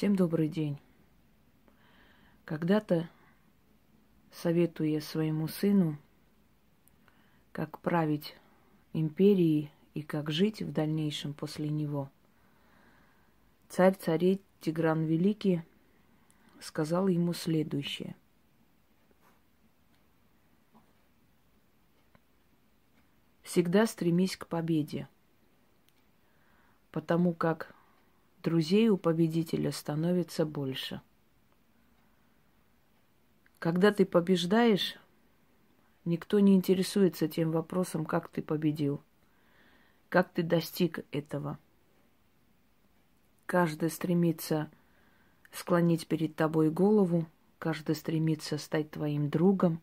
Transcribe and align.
Всем 0.00 0.16
добрый 0.16 0.48
день. 0.48 0.78
Когда-то, 2.46 3.10
советуя 4.32 4.98
своему 5.02 5.46
сыну, 5.46 5.98
как 7.52 7.78
править 7.80 8.34
империей 8.94 9.70
и 9.92 10.00
как 10.00 10.30
жить 10.30 10.62
в 10.62 10.72
дальнейшем 10.72 11.34
после 11.34 11.68
него, 11.68 12.10
царь 13.68 13.94
царей 13.94 14.40
Тигран 14.62 15.04
Великий 15.04 15.64
сказал 16.60 17.06
ему 17.06 17.34
следующее. 17.34 18.16
Всегда 23.42 23.84
стремись 23.84 24.38
к 24.38 24.46
победе, 24.46 25.10
потому 26.90 27.34
как 27.34 27.74
друзей 28.42 28.88
у 28.88 28.96
победителя 28.96 29.72
становится 29.72 30.44
больше. 30.44 31.00
Когда 33.58 33.92
ты 33.92 34.06
побеждаешь, 34.06 34.96
никто 36.04 36.40
не 36.40 36.54
интересуется 36.54 37.28
тем 37.28 37.50
вопросом, 37.50 38.06
как 38.06 38.28
ты 38.28 38.42
победил, 38.42 39.02
как 40.08 40.32
ты 40.32 40.42
достиг 40.42 41.00
этого. 41.12 41.58
Каждый 43.46 43.90
стремится 43.90 44.70
склонить 45.52 46.06
перед 46.06 46.36
тобой 46.36 46.70
голову, 46.70 47.26
каждый 47.58 47.94
стремится 47.94 48.56
стать 48.56 48.90
твоим 48.90 49.28
другом. 49.28 49.82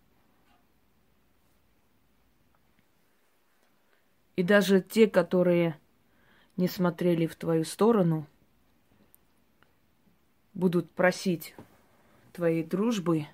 И 4.36 4.44
даже 4.44 4.82
те, 4.82 5.08
которые 5.08 5.80
не 6.56 6.68
смотрели 6.68 7.28
в 7.28 7.36
твою 7.36 7.64
сторону– 7.64 8.26
будут 10.58 10.90
просить 10.90 11.54
твоей 12.34 12.64
дружбы 12.64 13.28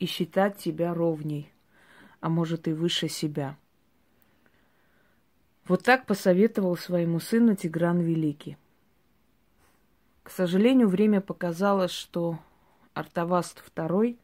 и 0.00 0.06
считать 0.06 0.58
тебя 0.58 0.92
ровней, 0.92 1.52
а 2.20 2.28
может 2.28 2.66
и 2.66 2.72
выше 2.72 3.08
себя. 3.08 3.56
Вот 5.66 5.84
так 5.84 6.04
посоветовал 6.04 6.76
своему 6.76 7.20
сыну 7.20 7.54
Тигран 7.54 8.00
Великий. 8.00 8.56
К 10.24 10.30
сожалению, 10.30 10.88
время 10.88 11.20
показало, 11.20 11.86
что 11.86 12.40
Артаваст 12.94 13.62
II 13.76 14.18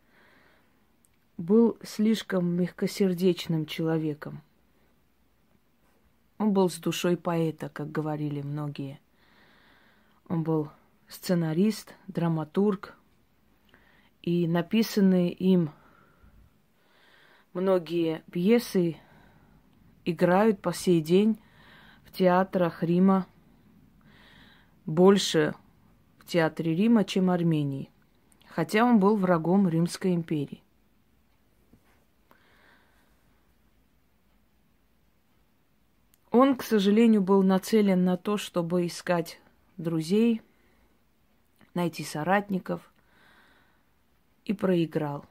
был 1.39 1.79
слишком 1.84 2.47
мягкосердечным 2.57 3.67
человеком. 3.67 4.42
Он 6.39 6.53
был 6.53 6.69
с 6.69 6.79
душой 6.79 7.17
поэта, 7.17 7.69
как 7.69 7.92
говорили 7.92 8.42
многие. 8.42 8.98
Он 10.29 10.42
был 10.42 10.70
сценарист, 11.12 11.94
драматург. 12.08 12.96
И 14.22 14.46
написанные 14.46 15.32
им 15.32 15.70
многие 17.52 18.22
пьесы 18.30 18.96
играют 20.05 20.60
по 20.60 20.72
сей 20.72 21.00
день 21.00 21.40
в 22.05 22.12
театрах 22.12 22.83
Рима 22.83 23.27
больше 24.86 25.55
в 26.18 26.24
театре 26.27 26.74
Рима, 26.74 27.05
чем 27.05 27.30
Армении, 27.30 27.90
хотя 28.46 28.84
он 28.84 28.98
был 28.98 29.16
врагом 29.16 29.68
Римской 29.68 30.14
империи. 30.14 30.62
Он, 36.30 36.56
к 36.56 36.62
сожалению, 36.62 37.20
был 37.20 37.42
нацелен 37.42 38.05
на 38.05 38.16
то, 38.16 38.38
чтобы 38.38 38.86
искать 38.86 39.40
друзей– 39.77 40.40
найти 41.75 42.05
соратников 42.05 42.92
и 44.45 44.53
проиграл. 44.53 45.25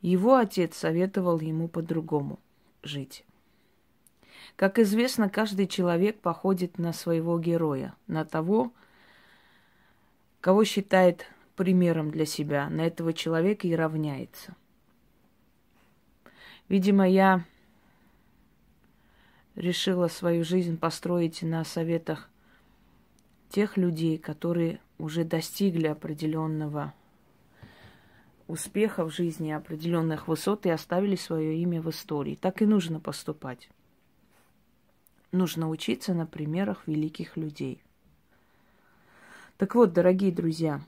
Его 0.00 0.36
отец 0.36 0.76
советовал 0.76 1.40
ему 1.40 1.68
по-другому 1.68 2.38
жить. 2.82 3.24
Как 4.56 4.78
известно, 4.78 5.28
каждый 5.28 5.66
человек 5.66 6.20
походит 6.20 6.78
на 6.78 6.92
своего 6.92 7.38
героя, 7.38 7.94
на 8.06 8.24
того, 8.24 8.72
кого 10.40 10.64
считает 10.64 11.26
примером 11.56 12.10
для 12.10 12.26
себя, 12.26 12.68
на 12.68 12.82
этого 12.82 13.12
человека 13.12 13.66
и 13.66 13.74
равняется. 13.74 14.54
Видимо, 16.68 17.08
я 17.08 17.44
решила 19.54 20.08
свою 20.08 20.44
жизнь 20.44 20.76
построить 20.76 21.42
на 21.42 21.64
советах 21.64 22.28
тех 23.54 23.76
людей, 23.76 24.18
которые 24.18 24.80
уже 24.98 25.22
достигли 25.22 25.86
определенного 25.86 26.92
успеха 28.48 29.04
в 29.04 29.14
жизни, 29.14 29.52
определенных 29.52 30.26
высот 30.26 30.66
и 30.66 30.70
оставили 30.70 31.14
свое 31.14 31.56
имя 31.58 31.80
в 31.80 31.88
истории. 31.88 32.34
Так 32.34 32.62
и 32.62 32.66
нужно 32.66 32.98
поступать. 32.98 33.68
Нужно 35.30 35.70
учиться 35.70 36.14
на 36.14 36.26
примерах 36.26 36.88
великих 36.88 37.36
людей. 37.36 37.80
Так 39.56 39.76
вот, 39.76 39.92
дорогие 39.92 40.32
друзья, 40.32 40.80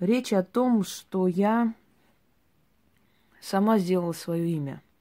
речь 0.00 0.32
о 0.32 0.42
том, 0.42 0.82
что 0.82 1.28
я 1.28 1.72
сама 3.40 3.78
сделала 3.78 4.12
свое 4.12 4.50
имя– 4.50 4.82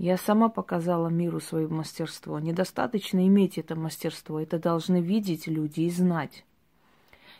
я 0.00 0.16
сама 0.16 0.48
показала 0.48 1.08
миру 1.08 1.40
свое 1.40 1.68
мастерство. 1.68 2.38
Недостаточно 2.38 3.26
иметь 3.26 3.58
это 3.58 3.76
мастерство, 3.76 4.40
это 4.40 4.58
должны 4.58 5.02
видеть 5.02 5.46
люди 5.46 5.82
и 5.82 5.90
знать. 5.90 6.46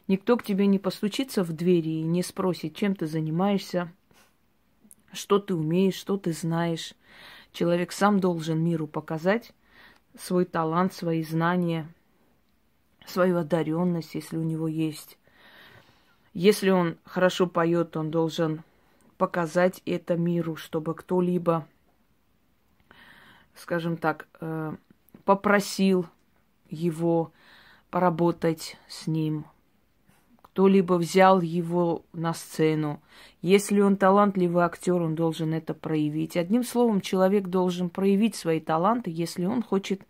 Никто 0.08 0.36
к 0.36 0.42
тебе 0.42 0.66
не 0.66 0.78
постучится 0.78 1.42
в 1.42 1.54
двери 1.54 1.88
и 1.88 2.02
не 2.02 2.22
спросит, 2.22 2.76
чем 2.76 2.94
ты 2.94 3.06
занимаешься, 3.06 3.90
что 5.10 5.38
ты 5.38 5.54
умеешь, 5.54 5.94
что 5.94 6.18
ты 6.18 6.34
знаешь. 6.34 6.92
Человек 7.52 7.92
сам 7.92 8.20
должен 8.20 8.62
миру 8.62 8.86
показать 8.86 9.54
свой 10.18 10.44
талант, 10.44 10.92
свои 10.92 11.22
знания, 11.22 11.88
свою 13.06 13.38
одаренность, 13.38 14.14
если 14.14 14.36
у 14.36 14.42
него 14.42 14.68
есть. 14.68 15.16
Если 16.34 16.68
он 16.68 16.98
хорошо 17.04 17.46
поет, 17.46 17.96
он 17.96 18.10
должен 18.10 18.64
показать 19.16 19.80
это 19.86 20.18
миру, 20.18 20.56
чтобы 20.56 20.94
кто-либо 20.94 21.66
скажем 23.54 23.96
так, 23.96 24.28
э, 24.40 24.74
попросил 25.24 26.06
его 26.68 27.32
поработать 27.90 28.76
с 28.88 29.06
ним, 29.06 29.44
кто-либо 30.42 30.94
взял 30.94 31.40
его 31.40 32.04
на 32.12 32.34
сцену. 32.34 33.00
Если 33.42 33.80
он 33.80 33.96
талантливый 33.96 34.64
актер, 34.64 35.00
он 35.00 35.14
должен 35.14 35.54
это 35.54 35.74
проявить. 35.74 36.36
Одним 36.36 36.64
словом, 36.64 37.00
человек 37.00 37.48
должен 37.48 37.88
проявить 37.88 38.34
свои 38.34 38.60
таланты, 38.60 39.10
если 39.10 39.44
он 39.44 39.62
хочет 39.62 40.02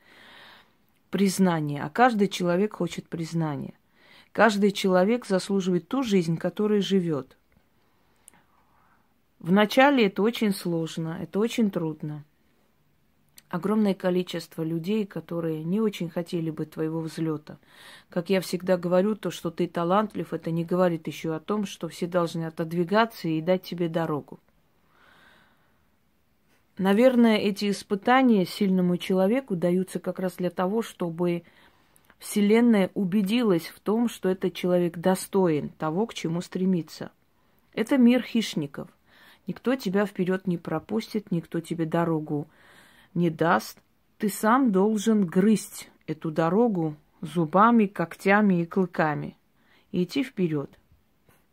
признания. 1.11 1.83
А 1.83 1.91
каждый 1.91 2.29
человек 2.29 2.75
хочет 2.75 3.09
признания. 3.09 3.75
Каждый 4.33 4.71
человек 4.71 5.27
заслуживает 5.27 5.89
ту 5.89 6.03
жизнь, 6.03 6.37
которой 6.37 6.81
живет. 6.81 7.37
Вначале 9.41 10.07
это 10.07 10.23
очень 10.23 10.53
сложно, 10.53 11.19
это 11.21 11.39
очень 11.39 11.71
трудно 11.71 12.25
огромное 13.51 13.95
количество 13.95 14.63
людей, 14.63 15.05
которые 15.05 15.65
не 15.65 15.81
очень 15.81 16.09
хотели 16.09 16.51
бы 16.51 16.65
твоего 16.65 17.01
взлета. 17.01 17.59
Как 18.09 18.31
я 18.31 18.41
всегда 18.41 18.77
говорю, 18.77 19.17
то, 19.17 19.31
что 19.31 19.51
ты 19.51 19.67
талантлив, 19.67 20.33
это 20.33 20.51
не 20.51 20.65
говорит 20.65 21.09
еще 21.09 21.35
о 21.35 21.41
том, 21.41 21.67
что 21.67 21.89
все 21.89 22.07
должны 22.07 22.45
отодвигаться 22.45 23.29
и 23.29 23.41
дать 23.41 23.63
тебе 23.63 23.89
дорогу. 23.89 24.39
Наверное, 26.79 27.37
эти 27.37 27.69
испытания 27.71 28.47
сильному 28.47 28.97
человеку 28.97 29.57
даются 29.57 29.99
как 29.99 30.19
раз 30.21 30.37
для 30.37 30.51
того, 30.51 30.81
чтобы 30.81 31.43
Вселенная 32.19 32.91
убедилась 32.95 33.67
в 33.67 33.81
том, 33.81 34.09
что 34.09 34.29
этот 34.29 34.55
человек 34.55 34.97
достоин 34.97 35.71
того, 35.71 36.07
к 36.07 36.15
чему 36.15 36.41
стремится. 36.41 37.11
Это 37.75 37.99
мир 37.99 38.23
хищников. 38.23 38.89
Никто 39.47 39.75
тебя 39.75 40.07
вперед 40.07 40.47
не 40.47 40.57
пропустит, 40.57 41.33
никто 41.33 41.61
тебе 41.61 41.85
дорогу 41.85 42.47
не 42.47 42.60
даст, 43.31 43.79
ты 44.19 44.29
сам 44.29 44.71
должен 44.71 45.27
грызть 45.27 45.91
эту 46.07 46.31
дорогу 46.31 46.97
зубами, 47.21 47.87
когтями 47.87 48.63
и 48.63 48.67
клыками 48.67 49.37
и 49.93 50.05
идти 50.05 50.23
вперед. 50.23 50.71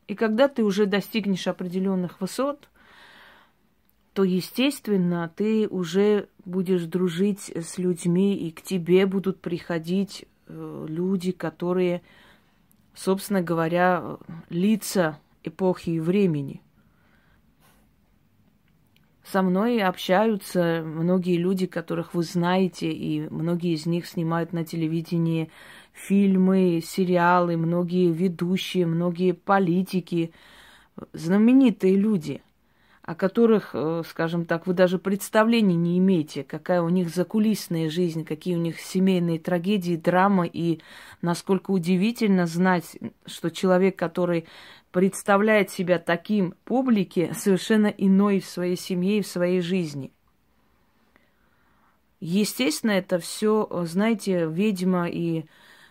И 0.08 0.16
когда 0.16 0.48
ты 0.48 0.64
уже 0.64 0.86
достигнешь 0.86 1.48
определенных 1.48 2.22
высот, 2.22 2.70
то, 4.14 4.24
естественно, 4.24 5.32
ты 5.36 5.68
уже 5.68 6.30
будешь 6.44 6.86
дружить 6.86 7.52
с 7.56 7.78
людьми, 7.78 8.36
и 8.36 8.52
к 8.52 8.62
тебе 8.62 9.06
будут 9.06 9.42
приходить 9.42 10.26
э, 10.48 10.86
люди, 10.90 11.32
которые, 11.32 12.02
собственно 12.96 13.42
говоря, 13.42 14.18
лица 14.50 15.20
эпохи 15.44 15.92
и 15.92 16.00
времени. 16.00 16.62
Со 19.32 19.42
мной 19.42 19.82
общаются 19.82 20.82
многие 20.86 21.38
люди, 21.38 21.66
которых 21.66 22.14
вы 22.14 22.24
знаете, 22.24 22.92
и 22.92 23.28
многие 23.30 23.74
из 23.74 23.86
них 23.86 24.08
снимают 24.08 24.54
на 24.54 24.64
телевидении 24.64 25.52
фильмы, 25.92 26.82
сериалы, 26.86 27.58
многие 27.58 28.12
ведущие, 28.12 28.86
многие 28.86 29.34
политики, 29.34 30.32
знаменитые 31.12 31.96
люди, 31.96 32.42
о 33.08 33.16
которых, 33.16 33.70
э, 33.72 34.04
скажем 34.06 34.46
так, 34.46 34.68
вы 34.68 34.74
даже 34.74 35.00
представления 35.00 35.78
не 35.78 35.98
имеете, 35.98 36.44
какая 36.44 36.82
у 36.82 36.90
них 36.90 37.08
закулисная 37.08 37.90
жизнь, 37.90 38.26
какие 38.26 38.58
у 38.58 38.60
них 38.60 38.82
семейные 38.82 39.40
трагедии, 39.40 39.96
драма, 39.96 40.46
и 40.46 40.82
насколько 41.22 41.72
удивительно 41.72 42.46
знать, 42.48 42.98
что 43.26 43.50
человек, 43.50 43.96
который 43.96 44.46
представляет 44.92 45.70
себя 45.70 46.00
таким 46.00 46.54
публике, 46.66 47.34
совершенно 47.34 47.88
иной 47.88 48.42
в 48.42 48.46
своей 48.46 48.76
семье 48.76 49.20
и 49.20 49.22
в 49.22 49.28
своей 49.28 49.62
жизни. 49.62 50.12
Естественно, 52.20 52.92
это 52.92 53.20
все, 53.20 53.70
знаете, 53.86 54.48
ведьма 54.48 55.08
и 55.08 55.46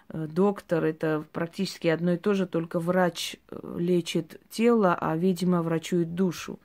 Э, 0.08 0.26
доктор, 0.26 0.84
это 0.84 1.24
практически 1.32 1.88
одно 1.88 2.12
и 2.12 2.16
то 2.16 2.34
же, 2.34 2.46
только 2.46 2.78
врач 2.78 3.36
э, 3.50 3.76
лечит 3.78 4.40
тело, 4.50 4.96
а, 4.98 5.16
видимо, 5.16 5.62
врачует 5.62 6.14
душу. 6.14 6.58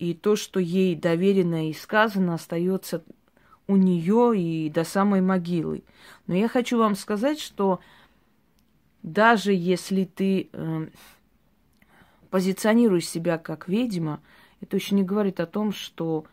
И 0.00 0.14
то, 0.14 0.34
что 0.34 0.60
ей 0.60 0.96
доверено 0.96 1.68
и 1.68 1.74
сказано, 1.74 2.32
остается 2.32 3.04
у 3.66 3.76
нее 3.76 4.32
и 4.34 4.70
до 4.70 4.82
самой 4.82 5.20
могилы. 5.20 5.84
Но 6.26 6.34
я 6.34 6.48
хочу 6.48 6.78
вам 6.78 6.96
сказать, 6.96 7.38
что 7.38 7.80
даже 9.02 9.52
если 9.52 10.04
ты 10.04 10.48
э, 10.50 10.86
позиционируешь 12.30 13.06
себя 13.06 13.36
как 13.36 13.68
ведьма, 13.68 14.22
это 14.62 14.78
еще 14.78 14.94
не 14.94 15.02
говорит 15.02 15.38
о 15.38 15.44
том, 15.44 15.70
что 15.70 16.24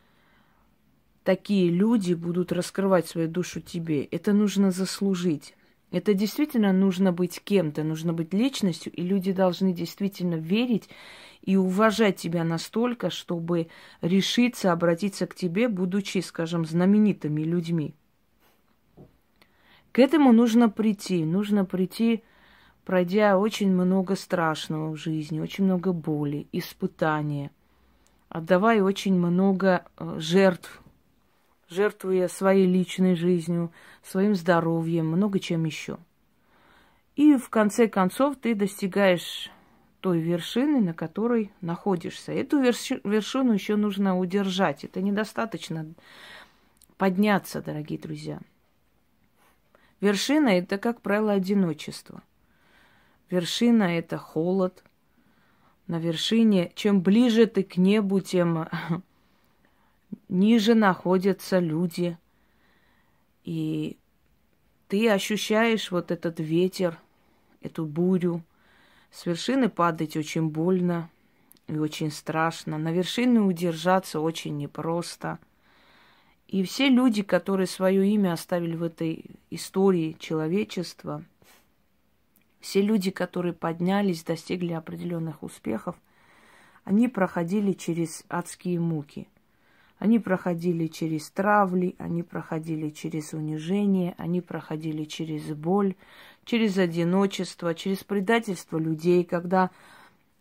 такие 1.26 1.70
люди 1.70 2.14
будут 2.14 2.54
раскрывать 2.54 3.10
свою 3.10 3.28
душу 3.28 3.60
тебе. 3.60 4.06
Это 4.06 4.32
нужно 4.32 4.72
заслужить. 4.72 5.57
Это 5.92 6.14
действительно 6.14 6.74
нужно 6.74 7.14
быть 7.14 7.42
кем-то, 7.42 7.84
нужно 7.84 8.12
быть 8.12 8.34
личностью, 8.34 8.92
и 8.92 9.02
люди 9.02 9.32
должны 9.32 9.72
действительно 9.72 10.36
верить 10.36 10.90
и 11.42 11.56
уважать 11.56 12.18
тебя 12.18 12.44
настолько, 12.44 13.10
чтобы 13.10 13.70
решиться 14.02 14.74
обратиться 14.74 15.28
к 15.28 15.36
тебе, 15.36 15.70
будучи, 15.70 16.18
скажем, 16.18 16.66
знаменитыми 16.66 17.42
людьми. 17.42 17.96
К 19.94 20.00
этому 20.00 20.34
нужно 20.34 20.70
прийти, 20.70 21.24
нужно 21.24 21.64
прийти, 21.64 22.22
пройдя 22.84 23.38
очень 23.38 23.72
много 23.72 24.16
страшного 24.16 24.92
в 24.92 24.98
жизни, 24.98 25.40
очень 25.40 25.64
много 25.64 25.94
боли, 25.94 26.48
испытания, 26.52 27.50
отдавая 28.28 28.84
очень 28.84 29.16
много 29.16 29.86
э, 29.98 30.16
жертв 30.20 30.84
жертвуя 31.70 32.28
своей 32.28 32.66
личной 32.66 33.16
жизнью, 33.16 33.72
своим 34.04 34.36
здоровьем, 34.36 35.08
много 35.08 35.40
чем 35.40 35.66
еще. 35.66 35.98
И 37.16 37.36
в 37.36 37.50
конце 37.50 37.88
концов 37.88 38.36
ты 38.38 38.56
достигаешь 38.56 39.52
той 40.02 40.20
вершины, 40.20 40.80
на 40.80 40.94
которой 40.94 41.52
находишься. 41.62 42.32
Эту 42.32 42.60
вершину 42.60 43.54
еще 43.54 43.76
нужно 43.76 44.18
удержать. 44.18 44.84
Это 44.84 45.02
недостаточно 45.02 45.88
подняться, 46.98 47.62
дорогие 47.62 48.00
друзья. 48.00 48.40
Вершина– 50.00 50.50
это, 50.50 50.78
как 50.78 51.02
правило, 51.02 51.34
одиночество. 51.34 52.22
Вершина– 53.32 53.84
это 53.98 54.18
холод. 54.20 54.84
На 55.88 56.00
вершине, 56.00 56.72
чем 56.76 57.02
ближе 57.02 57.48
ты 57.48 57.64
к 57.64 57.78
небу, 57.78 58.20
тем 58.20 58.70
ниже 60.30 60.76
находятся 60.76 61.60
люди. 61.60 62.18
И 63.44 63.98
ты 64.88 65.10
ощущаешь 65.10 65.92
вот 65.92 66.12
этот 66.12 66.40
ветер, 66.40 66.98
эту 67.62 67.86
бурю. 67.86 68.44
С 69.12 69.26
вершины 69.26 69.70
падать 69.70 70.18
очень 70.18 70.50
больно 70.50 71.10
и 71.68 71.78
очень 71.78 72.12
страшно. 72.12 72.78
На 72.78 72.92
вершине 72.92 73.40
удержаться 73.40 74.20
очень 74.20 74.58
непросто. 74.58 75.40
И 76.48 76.64
все 76.64 76.90
люди, 76.90 77.24
которые 77.24 77.68
свое 77.68 78.08
имя 78.08 78.34
оставили 78.34 78.76
в 78.76 78.84
этой 78.84 79.26
истории 79.50 80.16
человечества, 80.20 81.24
все 82.62 82.82
люди, 82.82 83.12
которые 83.12 83.54
поднялись, 83.54 84.24
достигли 84.24 84.74
определенных 84.74 85.44
успехов, 85.44 85.96
они 86.86 87.10
проходили 87.10 87.74
через 87.74 88.24
адские 88.30 88.80
муки– 88.80 89.28
они 90.00 90.20
проходили 90.20 90.88
через 90.88 91.30
травли, 91.32 91.96
они 91.98 92.24
проходили 92.24 92.90
через 92.90 93.34
унижение, 93.34 94.14
они 94.18 94.42
проходили 94.42 95.06
через 95.06 95.44
боль, 95.54 95.96
через 96.46 96.78
одиночество, 96.78 97.74
через 97.74 98.04
предательство 98.04 98.78
людей, 98.78 99.24
когда 99.24 99.72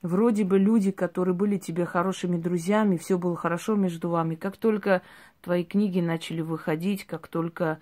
вроде 0.02 0.44
бы 0.44 0.58
люди, 0.58 0.90
которые 0.90 1.34
были 1.34 1.56
тебе 1.56 1.86
хорошими 1.86 2.36
друзьями, 2.36 2.98
все 2.98 3.18
было 3.18 3.34
хорошо 3.34 3.76
между 3.76 4.10
вами, 4.10 4.34
как 4.34 4.56
только 4.56 5.02
твои 5.40 5.64
книги 5.64 6.00
начали 6.00 6.42
выходить, 6.42 7.04
как 7.04 7.26
только 7.28 7.78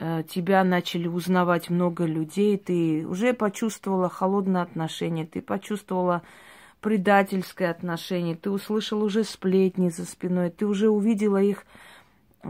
э, 0.00 0.24
тебя 0.28 0.64
начали 0.64 1.06
узнавать 1.06 1.70
много 1.70 2.04
людей, 2.04 2.58
ты 2.58 3.06
уже 3.06 3.32
почувствовала 3.32 4.08
холодное 4.08 4.62
отношение, 4.62 5.24
ты 5.24 5.40
почувствовала 5.40 6.22
предательское 6.82 7.70
отношение, 7.70 8.34
ты 8.34 8.50
услышал 8.50 9.02
уже 9.02 9.24
сплетни 9.24 9.88
за 9.88 10.04
спиной, 10.04 10.50
ты 10.50 10.66
уже 10.66 10.90
увидела 10.90 11.40
их 11.40 11.64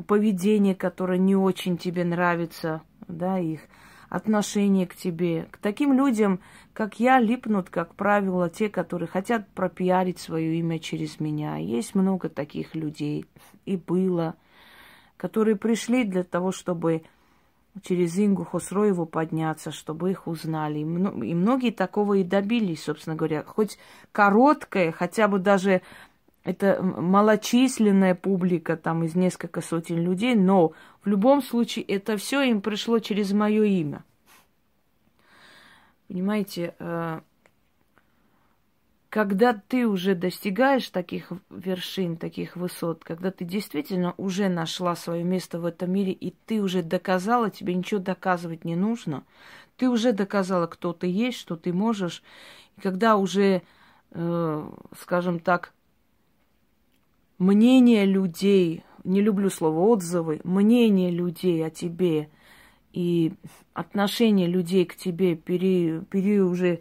поведение, 0.09 0.75
которое 0.75 1.19
не 1.19 1.37
очень 1.37 1.77
тебе 1.77 2.03
нравится, 2.05 2.83
да, 3.07 3.39
их 3.39 3.61
отношение 4.09 4.87
к 4.87 4.97
тебе. 4.97 5.49
К 5.51 5.59
таким 5.59 5.93
людям, 5.93 6.41
как 6.73 6.99
я, 6.99 7.21
липнут, 7.21 7.69
как 7.69 7.95
правило, 7.95 8.49
те, 8.49 8.69
которые 8.71 9.07
хотят 9.07 9.49
пропиарить 9.51 10.19
свое 10.19 10.59
имя 10.59 10.79
через 10.79 11.21
меня. 11.21 11.57
Есть 11.59 11.95
много 11.95 12.29
таких 12.31 12.75
людей, 12.75 13.27
и 13.67 13.77
было, 13.77 14.35
которые 15.19 15.57
пришли 15.57 16.05
для 16.05 16.25
того, 16.25 16.53
чтобы 16.53 17.03
через 17.81 18.19
Ингу 18.19 18.45
Хосроеву 18.45 19.07
подняться, 19.07 19.71
чтобы 19.71 20.11
их 20.11 20.27
узнали. 20.27 20.81
И, 20.81 20.85
многие 20.85 21.71
такого 21.71 22.15
и 22.15 22.25
добились, 22.25 22.85
собственно 22.85 23.17
говоря. 23.17 23.43
Хоть 23.45 23.79
короткая, 24.13 24.93
хотя 24.93 25.29
бы 25.29 25.39
даже 25.39 25.81
это 26.45 26.83
малочисленная 26.83 28.15
публика, 28.15 28.77
там 28.77 29.05
из 29.05 29.15
несколько 29.15 29.63
сотен 29.63 29.99
людей, 29.99 30.35
но 30.35 30.73
в 31.03 31.09
любом 31.09 31.43
случае 31.43 31.85
это 31.87 32.17
все 32.17 32.43
им 32.43 32.61
пришло 32.61 32.99
через 32.99 33.33
мое 33.33 33.65
имя. 33.65 34.05
Понимаете, 36.09 36.75
э, 36.79 37.21
когда 39.13 39.53
ты 39.53 39.87
уже 39.87 40.15
достигаешь 40.15 40.89
таких 40.89 41.33
вершин, 41.51 42.17
таких 42.17 42.57
высот, 42.57 43.05
когда 43.05 43.31
ты 43.31 43.45
действительно 43.45 44.15
уже 44.17 44.49
нашла 44.49 44.97
свое 44.97 45.23
место 45.23 45.61
в 45.61 45.67
этом 45.67 45.93
мире, 45.93 46.13
и 46.13 46.35
ты 46.47 46.63
уже 46.63 46.83
доказала, 46.83 47.51
тебе 47.51 47.75
ничего 47.75 48.01
доказывать 48.01 48.65
не 48.65 48.75
нужно, 48.75 49.25
ты 49.77 49.91
уже 49.91 50.13
доказала, 50.13 50.67
кто 50.67 50.95
ты 50.95 51.09
есть, 51.09 51.37
что 51.39 51.57
ты 51.57 51.75
можешь, 51.75 52.23
и 52.79 52.81
когда 52.81 53.19
уже, 53.19 53.61
э, 54.13 54.71
скажем 54.99 55.41
так, 55.41 55.75
мнение 57.37 58.07
людей, 58.07 58.83
не 59.05 59.21
люблю 59.21 59.51
слово 59.51 59.81
отзывы, 59.91 60.41
мнение 60.43 61.11
людей 61.11 61.67
о 61.67 61.69
тебе 61.69 62.31
и 62.95 63.35
отношение 63.75 64.47
людей 64.47 64.87
к 64.87 64.97
тебе 64.97 65.37
пере, 65.37 66.01
пере 66.09 66.43
уже 66.43 66.81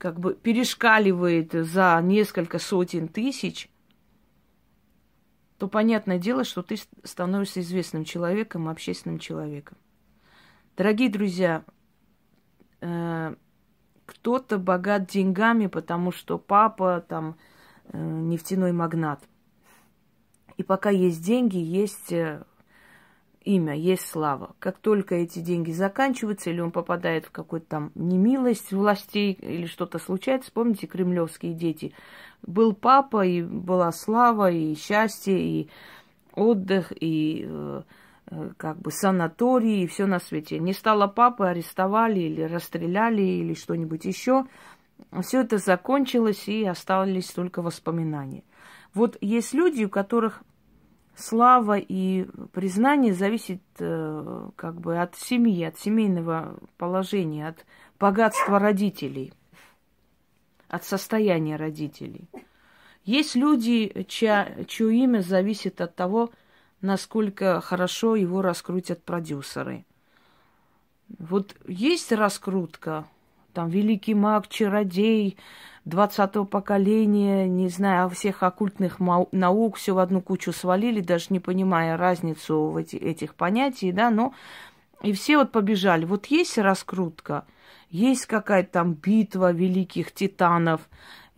как 0.00 0.18
бы 0.18 0.34
перешкаливает 0.34 1.52
за 1.52 2.00
несколько 2.02 2.58
сотен 2.58 3.06
тысяч, 3.06 3.70
то 5.58 5.68
понятное 5.68 6.18
дело, 6.18 6.42
что 6.44 6.62
ты 6.62 6.76
становишься 7.04 7.60
известным 7.60 8.04
человеком, 8.04 8.70
общественным 8.70 9.18
человеком. 9.18 9.76
Дорогие 10.74 11.10
друзья, 11.10 11.64
э, 12.80 13.34
кто-то 14.06 14.56
богат 14.56 15.06
деньгами, 15.06 15.66
потому 15.66 16.12
что 16.12 16.38
папа 16.38 17.04
там 17.06 17.36
э, 17.92 17.98
нефтяной 17.98 18.72
магнат. 18.72 19.22
И 20.56 20.62
пока 20.62 20.88
есть 20.88 21.22
деньги, 21.22 21.58
есть 21.58 22.10
э, 22.10 22.42
имя, 23.54 23.74
есть 23.74 24.06
слава. 24.06 24.54
Как 24.58 24.78
только 24.78 25.14
эти 25.14 25.38
деньги 25.40 25.72
заканчиваются, 25.72 26.50
или 26.50 26.60
он 26.60 26.70
попадает 26.70 27.26
в 27.26 27.30
какую-то 27.30 27.66
там 27.66 27.92
немилость 27.94 28.72
властей, 28.72 29.32
или 29.32 29.66
что-то 29.66 29.98
случается, 29.98 30.50
помните, 30.52 30.86
кремлевские 30.86 31.54
дети. 31.54 31.92
Был 32.42 32.72
папа, 32.74 33.24
и 33.24 33.42
была 33.42 33.92
слава, 33.92 34.50
и 34.50 34.74
счастье, 34.74 35.38
и 35.38 35.68
отдых, 36.34 36.92
и 36.98 37.44
э, 37.46 37.82
э 38.30 38.50
как 38.56 38.78
бы 38.78 38.90
санаторий, 38.90 39.82
и 39.82 39.86
все 39.86 40.06
на 40.06 40.20
свете. 40.20 40.58
Не 40.58 40.72
стало 40.72 41.06
папы, 41.06 41.46
арестовали 41.46 42.20
или 42.20 42.42
расстреляли, 42.42 43.22
или 43.22 43.54
что-нибудь 43.54 44.04
еще. 44.04 44.46
Все 45.22 45.40
это 45.40 45.58
закончилось, 45.58 46.48
и 46.48 46.64
остались 46.64 47.30
только 47.30 47.62
воспоминания. 47.62 48.44
Вот 48.94 49.16
есть 49.20 49.54
люди, 49.54 49.84
у 49.84 49.88
которых 49.88 50.42
слава 51.20 51.78
и 51.78 52.26
признание 52.52 53.14
зависит 53.14 53.62
э, 53.78 54.48
как 54.56 54.80
бы 54.80 54.98
от 54.98 55.16
семьи, 55.16 55.64
от 55.64 55.78
семейного 55.78 56.58
положения, 56.76 57.48
от 57.48 57.64
богатства 57.98 58.58
родителей, 58.58 59.32
от 60.68 60.84
состояния 60.84 61.56
родителей. 61.56 62.28
Есть 63.04 63.34
люди, 63.34 64.04
чья, 64.08 64.64
чье 64.66 64.94
имя 64.94 65.20
зависит 65.20 65.80
от 65.80 65.94
того, 65.94 66.30
насколько 66.80 67.60
хорошо 67.60 68.16
его 68.16 68.42
раскрутят 68.42 69.02
продюсеры. 69.02 69.84
Вот 71.18 71.56
есть 71.66 72.12
раскрутка, 72.12 73.06
там 73.52 73.68
великий 73.68 74.14
маг, 74.14 74.48
чародей, 74.48 75.36
20-го 75.86 76.44
поколения, 76.44 77.48
не 77.48 77.68
знаю, 77.68 78.10
всех 78.10 78.42
оккультных 78.42 78.98
наук, 79.00 79.76
все 79.76 79.92
в 79.92 79.98
одну 79.98 80.20
кучу 80.20 80.52
свалили, 80.52 81.00
даже 81.00 81.26
не 81.30 81.40
понимая 81.40 81.96
разницу 81.96 82.66
в 82.66 82.76
эти, 82.76 82.96
этих 82.96 83.34
понятий, 83.34 83.92
да, 83.92 84.10
но 84.10 84.34
и 85.02 85.12
все 85.12 85.38
вот 85.38 85.52
побежали. 85.52 86.04
Вот 86.04 86.26
есть 86.26 86.58
раскрутка, 86.58 87.44
есть 87.88 88.26
какая-то 88.26 88.70
там 88.72 88.94
битва 88.94 89.52
великих 89.52 90.12
титанов, 90.12 90.82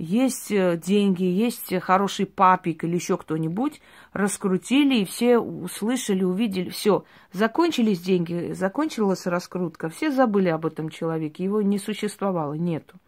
есть 0.03 0.51
э, 0.51 0.77
деньги, 0.77 1.23
есть 1.23 1.73
хороший 1.81 2.27
папик 2.27 2.83
или 2.83 2.97
еще 2.97 3.17
кто-нибудь, 3.17 3.81
раскрутили, 4.13 4.97
и 4.97 5.05
все 5.05 5.39
услышали, 5.39 6.25
увидели, 6.25 6.71
все, 6.71 7.05
закончились 7.33 8.01
деньги, 8.01 8.53
закончилась 8.53 9.27
раскрутка, 9.27 9.89
все 9.91 10.11
забыли 10.11 10.49
об 10.49 10.67
этом 10.67 10.89
человеке, 10.89 11.45
его 11.45 11.63
не 11.63 11.79
существовало, 11.79 12.55
нету. 12.55 12.99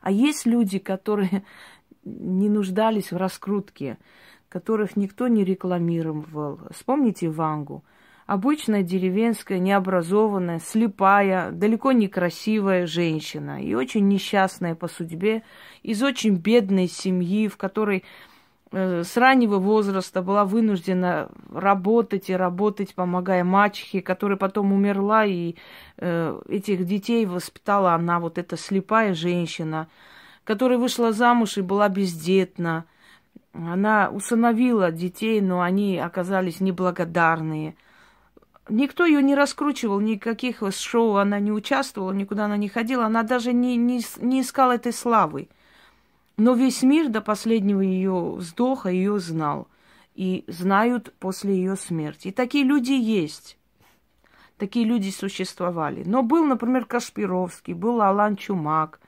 А 0.00 0.12
есть 0.12 0.46
люди, 0.46 0.78
которые 0.78 1.42
не 2.04 2.48
нуждались 2.48 3.10
в 3.10 3.16
раскрутке, 3.16 3.98
которых 4.48 4.94
никто 4.94 5.26
не 5.26 5.42
рекламировал. 5.42 6.60
Вспомните 6.70 7.28
Вангу. 7.28 7.82
Обычная 8.26 8.84
деревенская, 8.84 9.58
необразованная, 9.58 10.60
слепая, 10.60 11.50
далеко 11.50 11.90
не 11.90 12.06
красивая 12.06 12.86
женщина 12.86 13.60
и 13.60 13.74
очень 13.74 14.06
несчастная 14.06 14.76
по 14.76 14.86
судьбе, 14.86 15.42
из 15.82 16.02
очень 16.04 16.36
бедной 16.36 16.86
семьи, 16.86 17.48
в 17.48 17.56
которой 17.56 18.04
э, 18.70 19.02
с 19.02 19.16
раннего 19.16 19.58
возраста 19.58 20.22
была 20.22 20.44
вынуждена 20.44 21.30
работать 21.52 22.30
и 22.30 22.36
работать, 22.36 22.94
помогая 22.94 23.42
мачехе, 23.42 24.02
которая 24.02 24.38
потом 24.38 24.72
умерла, 24.72 25.24
и 25.24 25.56
э, 25.98 26.40
этих 26.48 26.84
детей 26.84 27.26
воспитала 27.26 27.94
она, 27.94 28.20
вот 28.20 28.38
эта 28.38 28.56
слепая 28.56 29.14
женщина, 29.14 29.88
которая 30.44 30.78
вышла 30.78 31.12
замуж 31.12 31.58
и 31.58 31.62
была 31.62 31.88
бездетна. 31.88 32.84
Она 33.52 34.10
усыновила 34.10 34.92
детей, 34.92 35.40
но 35.40 35.60
они 35.60 35.98
оказались 35.98 36.60
неблагодарные– 36.60 37.74
Никто 38.68 39.04
ее 39.04 39.22
не 39.22 39.34
раскручивал, 39.34 40.00
никаких 40.00 40.62
шоу 40.72 41.16
она 41.16 41.40
не 41.40 41.50
участвовала, 41.50 42.12
никуда 42.12 42.44
она 42.44 42.56
не 42.56 42.68
ходила, 42.68 43.06
она 43.06 43.24
даже 43.24 43.52
не, 43.52 43.76
не, 43.76 44.00
не 44.20 44.40
искала 44.40 44.76
этой 44.76 44.92
славы. 44.92 45.48
Но 46.36 46.54
весь 46.54 46.82
мир 46.82 47.08
до 47.08 47.20
последнего 47.20 47.80
ее 47.80 48.32
вздоха 48.32 48.88
ее 48.88 49.18
знал. 49.18 49.68
И 50.14 50.44
знают 50.46 51.12
после 51.18 51.56
ее 51.56 51.74
смерти. 51.74 52.28
И 52.28 52.32
такие 52.32 52.64
люди 52.64 52.92
есть. 52.92 53.56
Такие 54.58 54.84
люди 54.84 55.10
существовали. 55.10 56.04
Но 56.04 56.22
был, 56.22 56.44
например, 56.44 56.84
Кашпировский, 56.84 57.72
был 57.72 58.02
Алан 58.02 58.36
Чумак, 58.36 59.00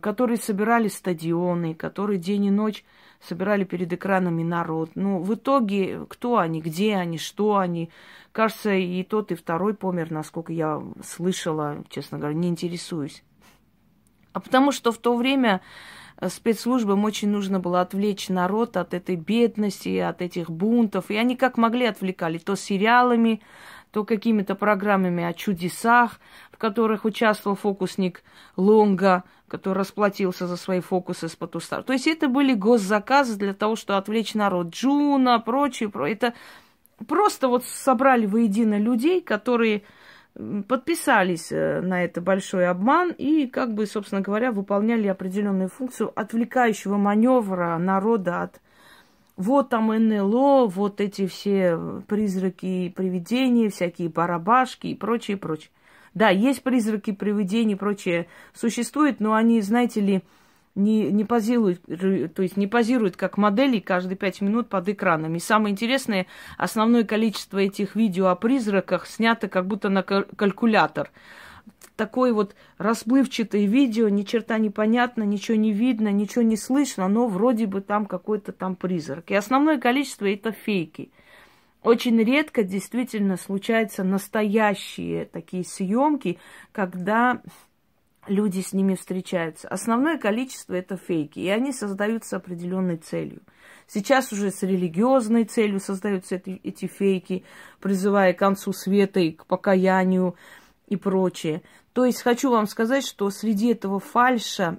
которые 0.00 0.36
собирали 0.36 0.88
стадионы, 0.88 1.74
которые 1.74 2.18
день 2.18 2.46
и 2.46 2.50
ночь 2.50 2.84
собирали 3.26 3.64
перед 3.64 3.92
экранами 3.92 4.42
народ. 4.42 4.90
Ну, 4.94 5.20
в 5.20 5.34
итоге, 5.34 6.06
кто 6.08 6.38
они, 6.38 6.60
где 6.60 6.96
они, 6.96 7.18
что 7.18 7.58
они. 7.58 7.90
Кажется, 8.32 8.72
и 8.72 9.02
тот, 9.02 9.32
и 9.32 9.34
второй 9.34 9.74
помер, 9.74 10.10
насколько 10.10 10.52
я 10.52 10.82
слышала, 11.04 11.84
честно 11.88 12.18
говоря, 12.18 12.34
не 12.34 12.48
интересуюсь. 12.48 13.22
А 14.32 14.40
потому 14.40 14.72
что 14.72 14.92
в 14.92 14.98
то 14.98 15.16
время 15.16 15.60
э, 16.16 16.28
спецслужбам 16.28 17.04
очень 17.04 17.28
нужно 17.28 17.58
было 17.58 17.80
отвлечь 17.80 18.28
народ 18.28 18.76
от 18.76 18.94
этой 18.94 19.16
бедности, 19.16 19.98
от 19.98 20.22
этих 20.22 20.48
бунтов. 20.48 21.10
И 21.10 21.16
они 21.16 21.36
как 21.36 21.58
могли 21.58 21.86
отвлекали, 21.86 22.38
то 22.38 22.54
сериалами, 22.54 23.42
то 23.92 24.04
какими-то 24.04 24.54
программами 24.54 25.24
о 25.24 25.32
чудесах, 25.32 26.20
в 26.52 26.58
которых 26.58 27.04
участвовал 27.04 27.56
фокусник 27.56 28.22
Лонга, 28.56 29.24
который 29.48 29.78
расплатился 29.78 30.46
за 30.46 30.56
свои 30.56 30.80
фокусы 30.80 31.28
с 31.28 31.34
потустар. 31.34 31.82
То 31.82 31.92
есть 31.92 32.06
это 32.06 32.28
были 32.28 32.54
госзаказы 32.54 33.36
для 33.36 33.52
того, 33.52 33.76
чтобы 33.76 33.98
отвлечь 33.98 34.34
народ. 34.34 34.68
Джуна, 34.68 35.40
прочее, 35.40 35.88
прочее. 35.88 36.14
Это 36.14 36.34
просто 37.06 37.48
вот 37.48 37.64
собрали 37.64 38.26
воедино 38.26 38.78
людей, 38.78 39.20
которые 39.20 39.82
подписались 40.68 41.50
э, 41.50 41.80
на 41.80 42.04
это 42.04 42.20
большой 42.20 42.68
обман 42.68 43.10
и, 43.10 43.46
как 43.46 43.74
бы, 43.74 43.86
собственно 43.86 44.20
говоря, 44.20 44.52
выполняли 44.52 45.08
определенную 45.08 45.68
функцию 45.68 46.12
отвлекающего 46.14 46.96
маневра 46.96 47.76
народа 47.78 48.42
от 48.42 48.60
вот 49.40 49.70
там 49.70 49.86
НЛО, 49.86 50.66
вот 50.66 51.00
эти 51.00 51.26
все 51.26 51.78
призраки 52.06 52.66
и 52.66 52.88
привидения, 52.90 53.70
всякие 53.70 54.10
барабашки 54.10 54.88
и 54.88 54.94
прочее, 54.94 55.38
прочее. 55.38 55.70
Да, 56.12 56.28
есть 56.28 56.62
призраки, 56.62 57.12
привидения 57.12 57.74
и 57.74 57.78
прочее 57.78 58.26
существуют, 58.52 59.18
но 59.18 59.32
они, 59.32 59.62
знаете 59.62 60.00
ли, 60.00 60.22
не, 60.74 61.10
не 61.10 61.24
позируют, 61.24 61.80
то 61.86 62.42
есть 62.42 62.58
не 62.58 62.66
позируют 62.66 63.16
как 63.16 63.38
модели 63.38 63.80
каждые 63.80 64.18
пять 64.18 64.42
минут 64.42 64.68
под 64.68 64.88
экранами. 64.90 65.38
И 65.38 65.40
самое 65.40 65.72
интересное, 65.72 66.26
основное 66.58 67.04
количество 67.04 67.58
этих 67.58 67.96
видео 67.96 68.26
о 68.26 68.36
призраках 68.36 69.06
снято 69.06 69.48
как 69.48 69.66
будто 69.66 69.88
на 69.88 70.02
калькулятор. 70.02 71.10
Такое 72.00 72.32
вот 72.32 72.54
расплывчатое 72.78 73.66
видео, 73.66 74.08
ни 74.08 74.22
черта 74.22 74.56
не 74.56 74.70
понятно, 74.70 75.22
ничего 75.22 75.58
не 75.58 75.70
видно, 75.70 76.08
ничего 76.08 76.40
не 76.40 76.56
слышно, 76.56 77.08
но 77.08 77.26
вроде 77.26 77.66
бы 77.66 77.82
там 77.82 78.06
какой-то 78.06 78.52
там 78.52 78.74
призрак. 78.74 79.30
И 79.30 79.34
основное 79.34 79.78
количество 79.78 80.24
это 80.24 80.50
фейки. 80.50 81.10
Очень 81.82 82.18
редко 82.22 82.62
действительно 82.62 83.36
случаются 83.36 84.02
настоящие 84.02 85.26
такие 85.26 85.62
съемки, 85.62 86.38
когда 86.72 87.42
люди 88.26 88.62
с 88.62 88.72
ними 88.72 88.94
встречаются. 88.94 89.68
Основное 89.68 90.16
количество 90.16 90.72
это 90.72 90.96
фейки, 90.96 91.40
и 91.40 91.48
они 91.48 91.70
создаются 91.70 92.36
определенной 92.36 92.96
целью. 92.96 93.42
Сейчас 93.86 94.32
уже 94.32 94.50
с 94.52 94.62
религиозной 94.62 95.44
целью 95.44 95.80
создаются 95.80 96.36
эти, 96.36 96.60
эти 96.64 96.86
фейки, 96.86 97.44
призывая 97.78 98.32
к 98.32 98.38
концу 98.38 98.72
света 98.72 99.20
и 99.20 99.32
к 99.32 99.44
покаянию 99.44 100.36
и 100.90 100.96
прочее. 100.96 101.62
То 101.94 102.04
есть 102.04 102.20
хочу 102.20 102.50
вам 102.50 102.66
сказать, 102.66 103.06
что 103.06 103.30
среди 103.30 103.68
этого 103.68 103.98
фальша 103.98 104.78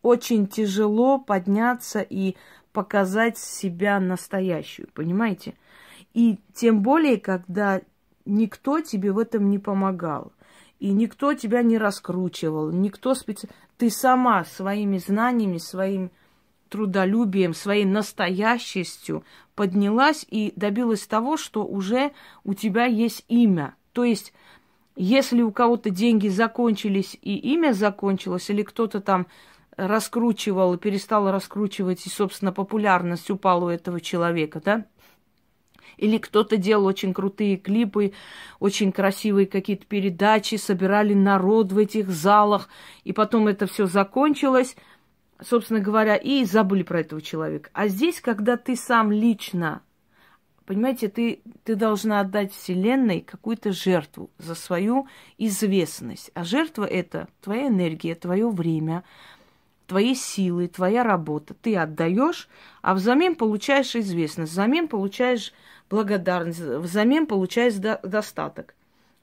очень 0.00 0.46
тяжело 0.46 1.18
подняться 1.18 2.00
и 2.00 2.36
показать 2.72 3.36
себя 3.36 4.00
настоящую, 4.00 4.88
понимаете? 4.94 5.54
И 6.14 6.38
тем 6.54 6.80
более, 6.80 7.18
когда 7.18 7.82
никто 8.24 8.80
тебе 8.80 9.12
в 9.12 9.18
этом 9.18 9.50
не 9.50 9.58
помогал. 9.58 10.32
И 10.78 10.92
никто 10.92 11.34
тебя 11.34 11.62
не 11.62 11.76
раскручивал, 11.76 12.70
никто 12.70 13.14
специ... 13.14 13.48
Ты 13.76 13.90
сама 13.90 14.44
своими 14.44 14.98
знаниями, 14.98 15.58
своим 15.58 16.10
трудолюбием, 16.68 17.54
своей 17.54 17.84
настоящестью 17.84 19.24
поднялась 19.54 20.26
и 20.28 20.52
добилась 20.56 21.06
того, 21.06 21.36
что 21.36 21.64
уже 21.64 22.12
у 22.44 22.54
тебя 22.54 22.86
есть 22.86 23.24
имя. 23.28 23.74
То 23.92 24.04
есть, 24.04 24.32
если 25.00 25.42
у 25.42 25.52
кого-то 25.52 25.90
деньги 25.90 26.26
закончились 26.26 27.16
и 27.22 27.36
имя 27.36 27.72
закончилось, 27.72 28.50
или 28.50 28.62
кто-то 28.62 29.00
там 29.00 29.28
раскручивал 29.76 30.74
и 30.74 30.78
перестал 30.78 31.30
раскручивать, 31.30 32.04
и, 32.04 32.10
собственно, 32.10 32.52
популярность 32.52 33.30
упала 33.30 33.66
у 33.66 33.68
этого 33.68 34.00
человека, 34.00 34.60
да, 34.62 34.86
или 35.98 36.18
кто-то 36.18 36.56
делал 36.56 36.86
очень 36.86 37.14
крутые 37.14 37.58
клипы, 37.58 38.12
очень 38.58 38.90
красивые 38.90 39.46
какие-то 39.46 39.86
передачи, 39.86 40.56
собирали 40.56 41.14
народ 41.14 41.70
в 41.70 41.78
этих 41.78 42.08
залах, 42.08 42.68
и 43.04 43.12
потом 43.12 43.46
это 43.46 43.68
все 43.68 43.86
закончилось, 43.86 44.76
собственно 45.40 45.78
говоря, 45.78 46.16
и 46.16 46.44
забыли 46.44 46.82
про 46.82 47.00
этого 47.00 47.22
человека. 47.22 47.70
А 47.72 47.86
здесь, 47.86 48.20
когда 48.20 48.56
ты 48.56 48.74
сам 48.74 49.12
лично, 49.12 49.82
понимаете, 50.68 51.08
ты, 51.08 51.40
ты 51.64 51.76
должна 51.76 52.20
отдать 52.20 52.52
Вселенной 52.52 53.22
какую-то 53.22 53.72
жертву 53.72 54.28
за 54.36 54.54
свою 54.54 55.08
известность. 55.38 56.30
А 56.34 56.44
жертва 56.44 56.84
это 56.84 57.26
твоя 57.40 57.68
энергия, 57.68 58.14
твое 58.14 58.50
время, 58.50 59.02
твои 59.86 60.14
силы, 60.14 60.68
твоя 60.68 61.04
работа. 61.04 61.54
Ты 61.54 61.74
отдаешь, 61.74 62.50
а 62.82 62.94
взамен 62.94 63.34
получаешь 63.34 63.96
известность, 63.96 64.52
взамен 64.52 64.88
получаешь 64.88 65.54
благодарность, 65.88 66.60
взамен 66.60 67.26
получаешь 67.26 67.76
достаток. 68.02 68.74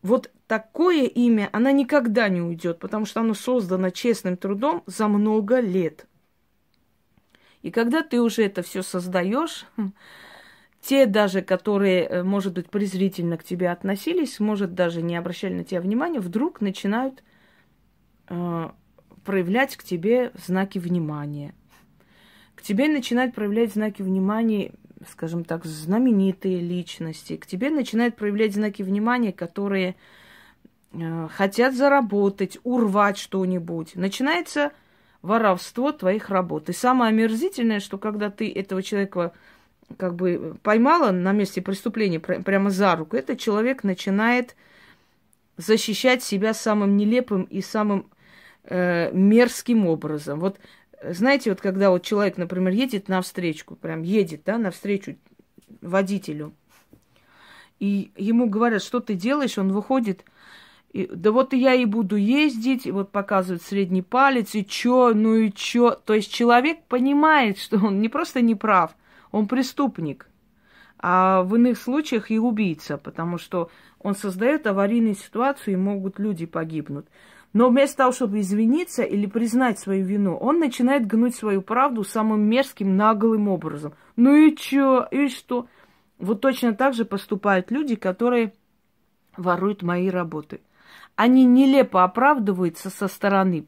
Вот 0.02 0.32
такое 0.48 1.04
имя, 1.04 1.50
она 1.52 1.72
никогда 1.72 2.28
не 2.28 2.42
уйдет, 2.42 2.80
потому 2.80 3.06
что 3.06 3.20
оно 3.20 3.36
создано 3.36 3.92
честным 3.92 4.36
трудом 4.36 4.82
за 4.88 5.08
много 5.08 5.60
лет. 5.60 6.08
И 7.62 7.70
когда 7.70 8.02
ты 8.02 8.20
уже 8.20 8.46
это 8.46 8.64
все 8.64 8.82
создаешь, 8.82 9.68
те 10.86 11.08
даже, 11.08 11.42
которые, 11.42 12.04
э, 12.04 12.24
может 12.24 12.54
быть, 12.54 12.70
презрительно 12.70 13.38
к 13.38 13.44
тебе 13.44 13.72
относились, 13.72 14.40
может, 14.40 14.76
даже 14.76 15.02
не 15.02 15.16
обращали 15.16 15.56
на 15.56 15.64
тебя 15.64 15.82
внимания, 15.82 16.20
вдруг 16.20 16.62
начинают 16.62 17.24
э, 18.28 18.70
проявлять 19.24 19.78
к 19.78 19.84
тебе 19.84 20.32
знаки 20.46 20.78
внимания. 20.78 21.56
К 22.54 22.62
тебе 22.62 22.88
начинают 22.88 23.34
проявлять 23.34 23.74
знаки 23.74 24.04
внимания, 24.04 24.74
скажем 25.10 25.44
так, 25.44 25.66
знаменитые 25.66 26.60
личности. 26.60 27.36
К 27.38 27.48
тебе 27.48 27.72
начинают 27.72 28.16
проявлять 28.16 28.54
знаки 28.54 28.84
внимания, 28.84 29.34
которые 29.34 29.96
э, 30.92 31.28
хотят 31.32 31.74
заработать, 31.74 32.60
урвать 32.64 33.18
что-нибудь. 33.18 33.96
Начинается 33.96 34.72
воровство 35.24 35.92
твоих 35.92 36.30
работ. 36.30 36.70
И 36.70 36.74
самое 36.74 37.10
омерзительное, 37.10 37.80
что 37.80 37.98
когда 37.98 38.30
ты 38.30 38.52
этого 38.52 38.84
человека 38.84 39.34
как 39.98 40.16
бы 40.16 40.56
поймала 40.64 41.12
на 41.12 41.32
месте 41.32 41.62
преступления 41.62 42.20
прямо 42.20 42.70
за 42.70 42.96
руку, 42.96 43.16
этот 43.16 43.40
человек 43.40 43.84
начинает 43.84 44.56
защищать 45.58 46.24
себя 46.24 46.54
самым 46.54 46.98
нелепым 46.98 47.44
и 47.44 47.62
самым 47.62 48.08
э, 48.64 49.12
мерзким 49.14 49.88
образом. 49.88 50.40
Вот 50.40 50.60
знаете, 51.04 51.52
вот 51.52 51.62
когда 51.62 51.92
вот 51.92 52.04
человек, 52.04 52.38
например, 52.38 52.74
едет 52.74 53.08
на 53.08 53.22
встречку, 53.22 53.76
прям 53.76 54.02
едет, 54.02 54.42
да, 54.46 54.58
навстречу 54.58 55.16
водителю, 55.82 56.54
и 57.80 58.12
ему 58.16 58.50
говорят, 58.50 58.82
что 58.82 59.00
ты 59.00 59.14
делаешь, 59.14 59.58
он 59.58 59.72
выходит, 59.72 60.24
и, 60.94 61.10
да 61.14 61.32
вот 61.32 61.54
я 61.54 61.74
и 61.74 61.86
буду 61.86 62.16
ездить, 62.16 62.86
и 62.88 62.92
вот 62.92 63.12
показывает 63.12 63.62
средний 63.62 64.02
палец, 64.02 64.56
и 64.56 64.66
чё, 64.66 65.14
ну 65.14 65.36
и 65.36 65.52
чё. 65.52 65.92
То 65.92 66.14
есть 66.14 66.34
человек 66.34 66.84
понимает, 66.88 67.60
что 67.60 67.78
он 67.78 68.00
не 68.00 68.08
просто 68.08 68.42
не 68.42 68.56
прав, 68.56 68.96
он 69.36 69.48
преступник, 69.48 70.30
а 70.98 71.44
в 71.44 71.56
иных 71.58 71.78
случаях 71.78 72.32
и 72.32 72.40
убийца, 72.40 72.98
потому 72.98 73.38
что 73.38 73.70
он 74.00 74.16
создает 74.16 74.66
аварийную 74.66 75.16
ситуацию, 75.16 75.74
и 75.74 75.78
могут 75.78 76.20
люди 76.20 76.46
погибнуть. 76.46 77.06
Но 77.52 77.68
вместо 77.68 77.98
того, 77.98 78.14
чтобы 78.14 78.40
извиниться 78.40 79.04
или 79.04 79.26
признать 79.26 79.78
свою 79.78 80.06
вину, 80.06 80.38
он 80.38 80.60
начинает 80.60 81.06
гнуть 81.06 81.36
свою 81.36 81.62
правду 81.62 82.06
самым 82.06 82.44
мерзким, 82.44 82.96
наглым 82.96 83.50
образом. 83.50 83.94
Ну 84.16 84.34
и 84.34 84.56
чё, 84.56 85.06
и 85.12 85.28
что? 85.28 85.68
Вот 86.18 86.40
точно 86.40 86.74
так 86.74 86.94
же 86.94 87.04
поступают 87.04 87.72
люди, 87.72 87.96
которые 87.96 88.54
воруют 89.36 89.84
мои 89.84 90.10
работы. 90.10 90.62
Они 91.18 91.44
нелепо 91.44 92.06
оправдываются 92.06 92.90
со 92.90 93.10
стороны. 93.10 93.68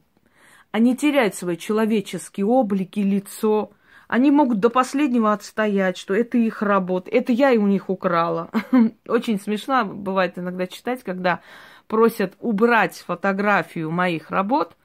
Они 0.71 0.95
теряют 0.95 1.35
свой 1.35 1.57
человеческий 1.57 2.45
облик 2.45 2.95
и 2.95 3.03
лицо. 3.03 3.71
Они 4.07 4.31
могут 4.31 4.59
до 4.59 4.69
последнего 4.69 5.33
отстоять, 5.33 5.97
что 5.97 6.13
это 6.13 6.37
их 6.37 6.61
работа, 6.61 7.09
это 7.11 7.33
я 7.33 7.51
и 7.51 7.57
у 7.57 7.67
них 7.67 7.89
украла. 7.89 8.49
Очень 9.07 9.39
смешно 9.39 9.83
бывает 9.85 10.37
иногда 10.37 10.65
читать, 10.65 11.03
когда 11.03 11.41
просят 11.87 12.35
убрать 12.39 13.03
фотографию 13.05 13.91
моих 13.91 14.31
работ, 14.31 14.75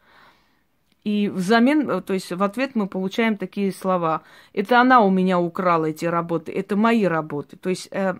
и 1.04 1.28
взамен, 1.28 2.02
то 2.02 2.14
есть 2.14 2.30
в 2.30 2.42
ответ 2.42 2.74
мы 2.74 2.86
получаем 2.86 3.36
такие 3.36 3.72
слова. 3.72 4.22
Это 4.52 4.80
она 4.80 5.00
у 5.00 5.10
меня 5.10 5.40
украла 5.40 5.86
эти 5.86 6.04
работы, 6.04 6.52
это 6.52 6.76
мои 6.76 7.04
работы. 7.04 7.56
То 7.56 7.70
есть 7.70 7.88
э, 7.90 8.14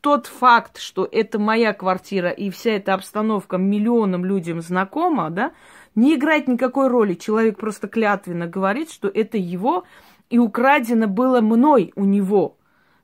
тот 0.00 0.26
факт, 0.26 0.78
что 0.78 1.08
это 1.10 1.38
моя 1.38 1.72
квартира 1.72 2.30
и 2.30 2.50
вся 2.50 2.72
эта 2.72 2.94
обстановка 2.94 3.58
миллионам 3.58 4.24
людям 4.24 4.60
знакома, 4.60 5.30
да, 5.30 5.52
не 5.94 6.16
играет 6.16 6.48
никакой 6.48 6.88
роли. 6.88 7.14
Человек 7.14 7.58
просто 7.58 7.86
клятвенно 7.86 8.46
говорит, 8.46 8.90
что 8.90 9.08
это 9.08 9.36
его, 9.36 9.84
и 10.30 10.38
украдено 10.38 11.08
было 11.08 11.40
мной 11.40 11.92
у 11.96 12.04
него. 12.04 12.56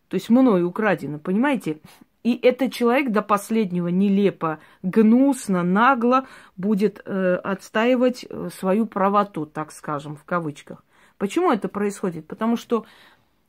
То 0.09 0.15
есть 0.15 0.31
мной 0.31 0.63
украдено, 0.63 1.19
понимаете? 1.19 1.81
И 2.23 2.37
этот 2.43 2.73
человек 2.73 3.11
до 3.13 3.23
последнего 3.23 3.89
нелепо, 3.89 4.59
гнусно, 4.83 5.63
нагло 5.63 6.27
будет 6.57 7.01
э, 7.05 7.37
отстаивать 7.37 8.27
э, 8.29 8.49
свою 8.57 8.87
правоту, 8.87 9.47
так 9.47 9.71
скажем, 9.71 10.17
в 10.17 10.25
кавычках. 10.25 10.85
Почему 11.19 11.53
это 11.53 11.69
происходит? 11.69 12.27
Потому 12.27 12.57
что 12.57 12.85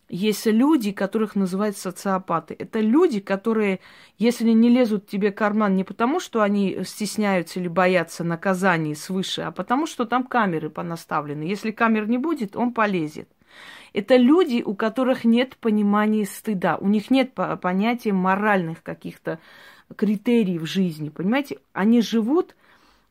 есть 0.09 0.45
люди, 0.45 0.91
которых 0.91 1.35
называют 1.35 1.75
социопаты. 1.75 2.55
Это 2.57 2.79
люди, 2.79 3.19
которые, 3.19 3.79
если 4.17 4.51
не 4.51 4.69
лезут 4.69 5.07
тебе 5.07 5.31
в 5.31 5.35
карман 5.35 5.75
не 5.75 5.83
потому, 5.83 6.19
что 6.19 6.41
они 6.41 6.83
стесняются 6.85 7.59
или 7.59 7.67
боятся 7.67 8.23
наказаний 8.23 8.95
свыше, 8.95 9.41
а 9.41 9.51
потому, 9.51 9.85
что 9.85 10.05
там 10.05 10.23
камеры 10.23 10.69
понаставлены. 10.69 11.43
Если 11.43 11.71
камер 11.71 12.07
не 12.07 12.17
будет, 12.17 12.55
он 12.55 12.73
полезет. 12.73 13.27
Это 13.97 14.15
люди, 14.15 14.61
у 14.63 14.75
которых 14.75 15.25
нет 15.25 15.57
понимания 15.57 16.23
стыда, 16.23 16.77
у 16.77 16.87
них 16.87 17.09
нет 17.09 17.33
понятия 17.33 18.13
моральных 18.13 18.83
каких-то 18.83 19.39
критериев 19.95 20.67
жизни, 20.67 21.09
понимаете? 21.09 21.57
Они 21.73 22.01
живут 22.01 22.55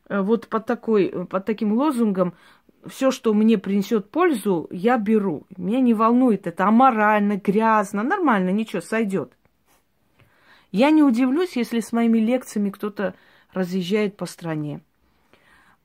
э, 0.07 0.21
вот 0.21 0.47
под, 0.47 0.65
такой, 0.65 1.09
под 1.25 1.43
таким 1.43 1.73
лозунгом 1.73 2.35
все, 2.85 3.11
что 3.11 3.33
мне 3.33 3.57
принесет 3.57 4.09
пользу, 4.09 4.69
я 4.71 4.97
беру. 4.97 5.43
Меня 5.57 5.81
не 5.81 5.93
волнует 5.93 6.47
это 6.47 6.65
аморально, 6.67 7.35
грязно, 7.35 8.01
нормально, 8.01 8.51
ничего, 8.51 8.81
сойдет. 8.81 9.33
Я 10.71 10.89
не 10.89 11.03
удивлюсь, 11.03 11.57
если 11.57 11.81
с 11.81 11.91
моими 11.91 12.19
лекциями 12.19 12.69
кто-то 12.69 13.13
разъезжает 13.51 14.15
по 14.15 14.25
стране. 14.25 14.79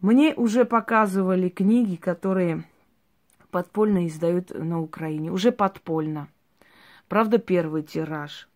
Мне 0.01 0.33
уже 0.37 0.65
показывали 0.65 1.49
книги, 1.49 1.97
которые 1.97 2.63
подпольно 3.53 4.09
издают 4.09 4.51
на 4.51 4.81
Украине. 4.81 5.31
Уже 5.31 5.53
подпольно. 5.53 6.29
Правда, 7.07 7.39
первый 7.39 7.85
тираж. 7.85 8.49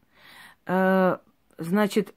Э, 0.67 1.19
значит, 1.59 2.15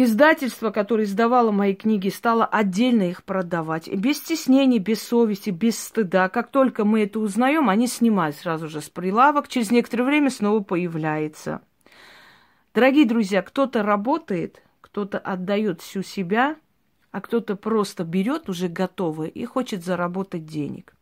Издательство, 0.00 0.70
которое 0.70 1.04
издавало 1.04 1.50
мои 1.50 1.74
книги, 1.74 2.08
стало 2.08 2.44
отдельно 2.44 3.04
их 3.04 3.24
продавать. 3.24 3.88
Без 3.92 4.18
стеснений, 4.18 4.78
без 4.78 5.02
совести, 5.02 5.50
без 5.50 5.76
стыда. 5.76 6.28
Как 6.28 6.52
только 6.52 6.84
мы 6.84 7.02
это 7.02 7.18
узнаем, 7.18 7.68
они 7.68 7.88
снимают 7.88 8.36
сразу 8.36 8.68
же 8.68 8.80
с 8.80 8.88
прилавок. 8.90 9.48
Через 9.48 9.72
некоторое 9.72 10.04
время 10.04 10.30
снова 10.30 10.62
появляется. 10.62 11.62
Дорогие 12.74 13.06
друзья, 13.06 13.42
кто-то 13.42 13.82
работает, 13.82 14.62
кто-то 14.82 15.18
отдает 15.18 15.80
всю 15.80 16.02
себя, 16.02 16.56
а 17.10 17.20
кто-то 17.20 17.56
просто 17.56 18.04
берет 18.04 18.48
уже 18.48 18.68
готовое 18.68 19.28
и 19.28 19.44
хочет 19.46 19.84
заработать 19.84 20.46
денег. 20.46 20.94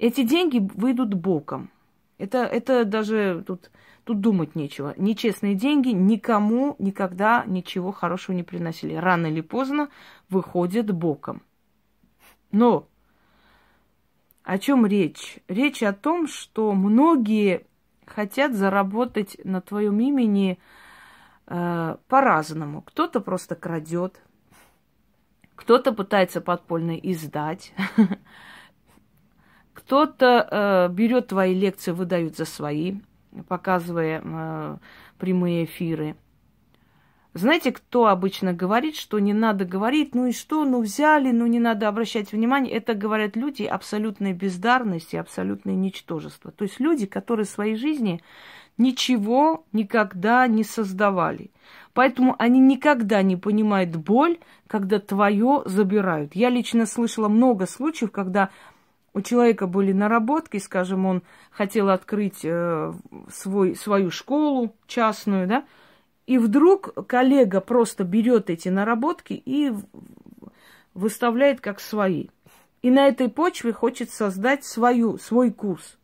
Эти 0.00 0.24
деньги 0.24 0.58
выйдут 0.74 1.14
боком. 1.14 1.70
Это, 2.18 2.38
это 2.38 2.84
даже 2.84 3.44
тут 3.46 3.70
Тут 4.04 4.20
думать 4.20 4.56
нечего. 4.56 4.94
Нечестные 4.96 5.54
деньги 5.54 5.90
никому 5.90 6.74
никогда 6.78 7.44
ничего 7.46 7.92
хорошего 7.92 8.34
не 8.34 8.42
приносили. 8.42 8.94
Рано 8.94 9.26
или 9.26 9.40
поздно 9.40 9.88
выходят 10.28 10.90
боком. 10.90 11.42
Но 12.50 12.88
о 14.42 14.58
чем 14.58 14.86
речь? 14.86 15.38
Речь 15.48 15.82
о 15.82 15.92
том, 15.92 16.26
что 16.26 16.72
многие 16.72 17.66
хотят 18.06 18.54
заработать 18.54 19.36
на 19.44 19.60
твоем 19.60 20.00
имени 20.00 20.58
э, 21.46 21.96
по-разному. 22.08 22.82
Кто-то 22.82 23.20
просто 23.20 23.54
крадет, 23.54 24.20
кто-то 25.54 25.92
пытается 25.92 26.40
подпольно 26.40 26.96
издать, 26.96 27.72
кто-то 29.74 30.48
э, 30.50 30.92
берет 30.92 31.28
твои 31.28 31.54
лекции, 31.54 31.92
выдают 31.92 32.36
за 32.36 32.44
свои 32.44 32.94
показывая 33.48 34.22
э, 34.24 34.76
прямые 35.18 35.64
эфиры. 35.64 36.16
Знаете, 37.32 37.70
кто 37.70 38.06
обычно 38.06 38.52
говорит, 38.52 38.96
что 38.96 39.20
не 39.20 39.32
надо 39.32 39.64
говорить, 39.64 40.16
ну 40.16 40.26
и 40.26 40.32
что, 40.32 40.64
ну 40.64 40.82
взяли, 40.82 41.30
ну 41.30 41.46
не 41.46 41.60
надо 41.60 41.86
обращать 41.86 42.32
внимание. 42.32 42.74
Это 42.74 42.94
говорят 42.94 43.36
люди 43.36 43.62
абсолютной 43.62 44.32
бездарности, 44.32 45.14
абсолютное 45.14 45.76
ничтожество. 45.76 46.50
То 46.50 46.64
есть 46.64 46.80
люди, 46.80 47.06
которые 47.06 47.46
в 47.46 47.50
своей 47.50 47.76
жизни 47.76 48.20
ничего 48.78 49.64
никогда 49.72 50.48
не 50.48 50.64
создавали. 50.64 51.52
Поэтому 51.94 52.34
они 52.38 52.58
никогда 52.58 53.22
не 53.22 53.36
понимают 53.36 53.94
боль, 53.94 54.38
когда 54.66 54.98
твое 54.98 55.62
забирают. 55.66 56.34
Я 56.34 56.50
лично 56.50 56.84
слышала 56.84 57.28
много 57.28 57.66
случаев, 57.66 58.10
когда 58.10 58.50
у 59.12 59.20
человека 59.22 59.66
были 59.66 59.92
наработки, 59.92 60.58
скажем, 60.58 61.06
он 61.06 61.22
хотел 61.50 61.88
открыть 61.88 62.44
э, 62.44 62.92
свой, 63.30 63.74
свою 63.74 64.10
школу 64.10 64.74
частную, 64.86 65.46
да, 65.46 65.64
и 66.26 66.38
вдруг 66.38 67.06
коллега 67.06 67.60
просто 67.60 68.04
берет 68.04 68.50
эти 68.50 68.68
наработки 68.68 69.32
и 69.32 69.72
выставляет 70.94 71.60
как 71.60 71.80
свои. 71.80 72.28
И 72.82 72.90
на 72.90 73.08
этой 73.08 73.28
почве 73.28 73.72
хочет 73.72 74.10
создать 74.10 74.64
свою, 74.64 75.18
свой 75.18 75.50
курс. 75.50 75.98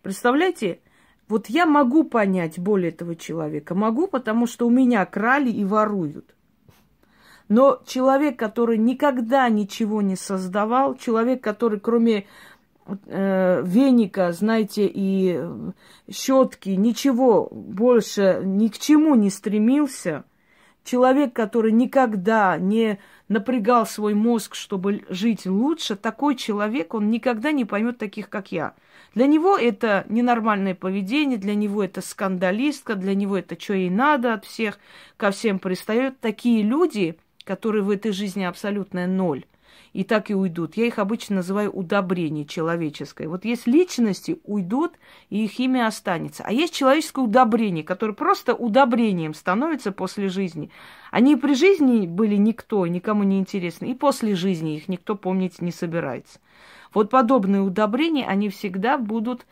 Представляете, 0.00 0.80
вот 1.28 1.48
я 1.48 1.66
могу 1.66 2.04
понять 2.04 2.58
боль 2.58 2.88
этого 2.88 3.14
человека, 3.14 3.74
могу, 3.74 4.06
потому 4.06 4.46
что 4.46 4.66
у 4.66 4.70
меня 4.70 5.04
крали 5.06 5.50
и 5.50 5.64
воруют. 5.64 6.34
Но 7.52 7.82
человек, 7.84 8.38
который 8.38 8.78
никогда 8.78 9.46
ничего 9.50 10.00
не 10.00 10.16
создавал, 10.16 10.94
человек, 10.94 11.44
который 11.44 11.80
кроме 11.80 12.24
э, 12.86 13.62
веника, 13.62 14.32
знаете, 14.32 14.90
и 14.90 15.38
щетки, 16.10 16.70
ничего 16.70 17.50
больше 17.52 18.40
ни 18.42 18.68
к 18.68 18.78
чему 18.78 19.16
не 19.16 19.28
стремился, 19.28 20.24
человек, 20.82 21.34
который 21.34 21.72
никогда 21.72 22.56
не 22.56 22.98
напрягал 23.28 23.84
свой 23.84 24.14
мозг, 24.14 24.54
чтобы 24.54 25.04
жить 25.10 25.44
лучше, 25.44 25.94
такой 25.94 26.36
человек, 26.36 26.94
он 26.94 27.10
никогда 27.10 27.52
не 27.52 27.66
поймет 27.66 27.98
таких, 27.98 28.30
как 28.30 28.50
я. 28.50 28.72
Для 29.14 29.26
него 29.26 29.58
это 29.58 30.06
ненормальное 30.08 30.74
поведение, 30.74 31.36
для 31.36 31.54
него 31.54 31.84
это 31.84 32.00
скандалистка, 32.00 32.94
для 32.94 33.14
него 33.14 33.36
это 33.36 33.60
что 33.60 33.74
ей 33.74 33.90
надо 33.90 34.32
от 34.32 34.46
всех, 34.46 34.78
ко 35.18 35.32
всем 35.32 35.58
пристает. 35.58 36.18
Такие 36.20 36.62
люди, 36.62 37.18
которые 37.44 37.82
в 37.82 37.90
этой 37.90 38.12
жизни 38.12 38.44
абсолютная 38.44 39.06
ноль, 39.06 39.44
и 39.92 40.04
так 40.04 40.30
и 40.30 40.34
уйдут. 40.34 40.76
Я 40.76 40.86
их 40.86 40.98
обычно 40.98 41.36
называю 41.36 41.70
удобрение 41.70 42.46
человеческое. 42.46 43.28
Вот 43.28 43.44
есть 43.44 43.66
личности, 43.66 44.40
уйдут, 44.44 44.94
и 45.28 45.44
их 45.44 45.58
имя 45.60 45.86
останется. 45.86 46.44
А 46.46 46.52
есть 46.52 46.74
человеческое 46.74 47.24
удобрение, 47.24 47.84
которое 47.84 48.14
просто 48.14 48.54
удобрением 48.54 49.34
становится 49.34 49.92
после 49.92 50.28
жизни. 50.28 50.70
Они 51.10 51.36
при 51.36 51.54
жизни 51.54 52.06
были 52.06 52.36
никто, 52.36 52.86
никому 52.86 53.22
не 53.22 53.38
интересны, 53.38 53.90
и 53.90 53.94
после 53.94 54.34
жизни 54.34 54.76
их 54.76 54.88
никто 54.88 55.14
помнить 55.14 55.60
не 55.60 55.72
собирается. 55.72 56.40
Вот 56.94 57.10
подобные 57.10 57.62
удобрения, 57.62 58.26
они 58.26 58.48
всегда 58.48 58.98
будут 58.98 59.46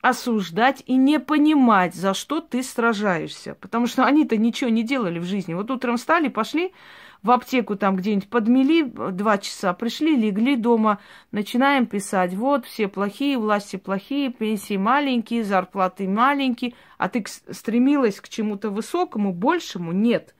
осуждать 0.00 0.82
и 0.86 0.94
не 0.94 1.18
понимать, 1.18 1.94
за 1.94 2.14
что 2.14 2.40
ты 2.40 2.62
сражаешься. 2.62 3.56
Потому 3.60 3.86
что 3.86 4.04
они-то 4.04 4.36
ничего 4.36 4.70
не 4.70 4.82
делали 4.84 5.18
в 5.18 5.24
жизни. 5.24 5.54
Вот 5.54 5.70
утром 5.70 5.96
встали, 5.96 6.28
пошли 6.28 6.72
в 7.22 7.30
аптеку 7.30 7.76
там 7.76 7.96
где-нибудь 7.96 8.30
подмели 8.30 8.82
два 8.82 9.38
часа, 9.38 9.72
пришли, 9.72 10.16
легли 10.16 10.56
дома, 10.56 10.98
начинаем 11.32 11.86
писать. 11.86 12.34
Вот, 12.34 12.64
все 12.64 12.88
плохие, 12.88 13.38
власти 13.38 13.76
плохие, 13.76 14.32
пенсии 14.32 14.76
маленькие, 14.76 15.44
зарплаты 15.44 16.08
маленькие. 16.08 16.74
А 16.96 17.08
ты 17.08 17.24
стремилась 17.50 18.20
к 18.20 18.28
чему-то 18.28 18.70
высокому, 18.70 19.32
большему? 19.32 19.92
Нет. 19.92 20.34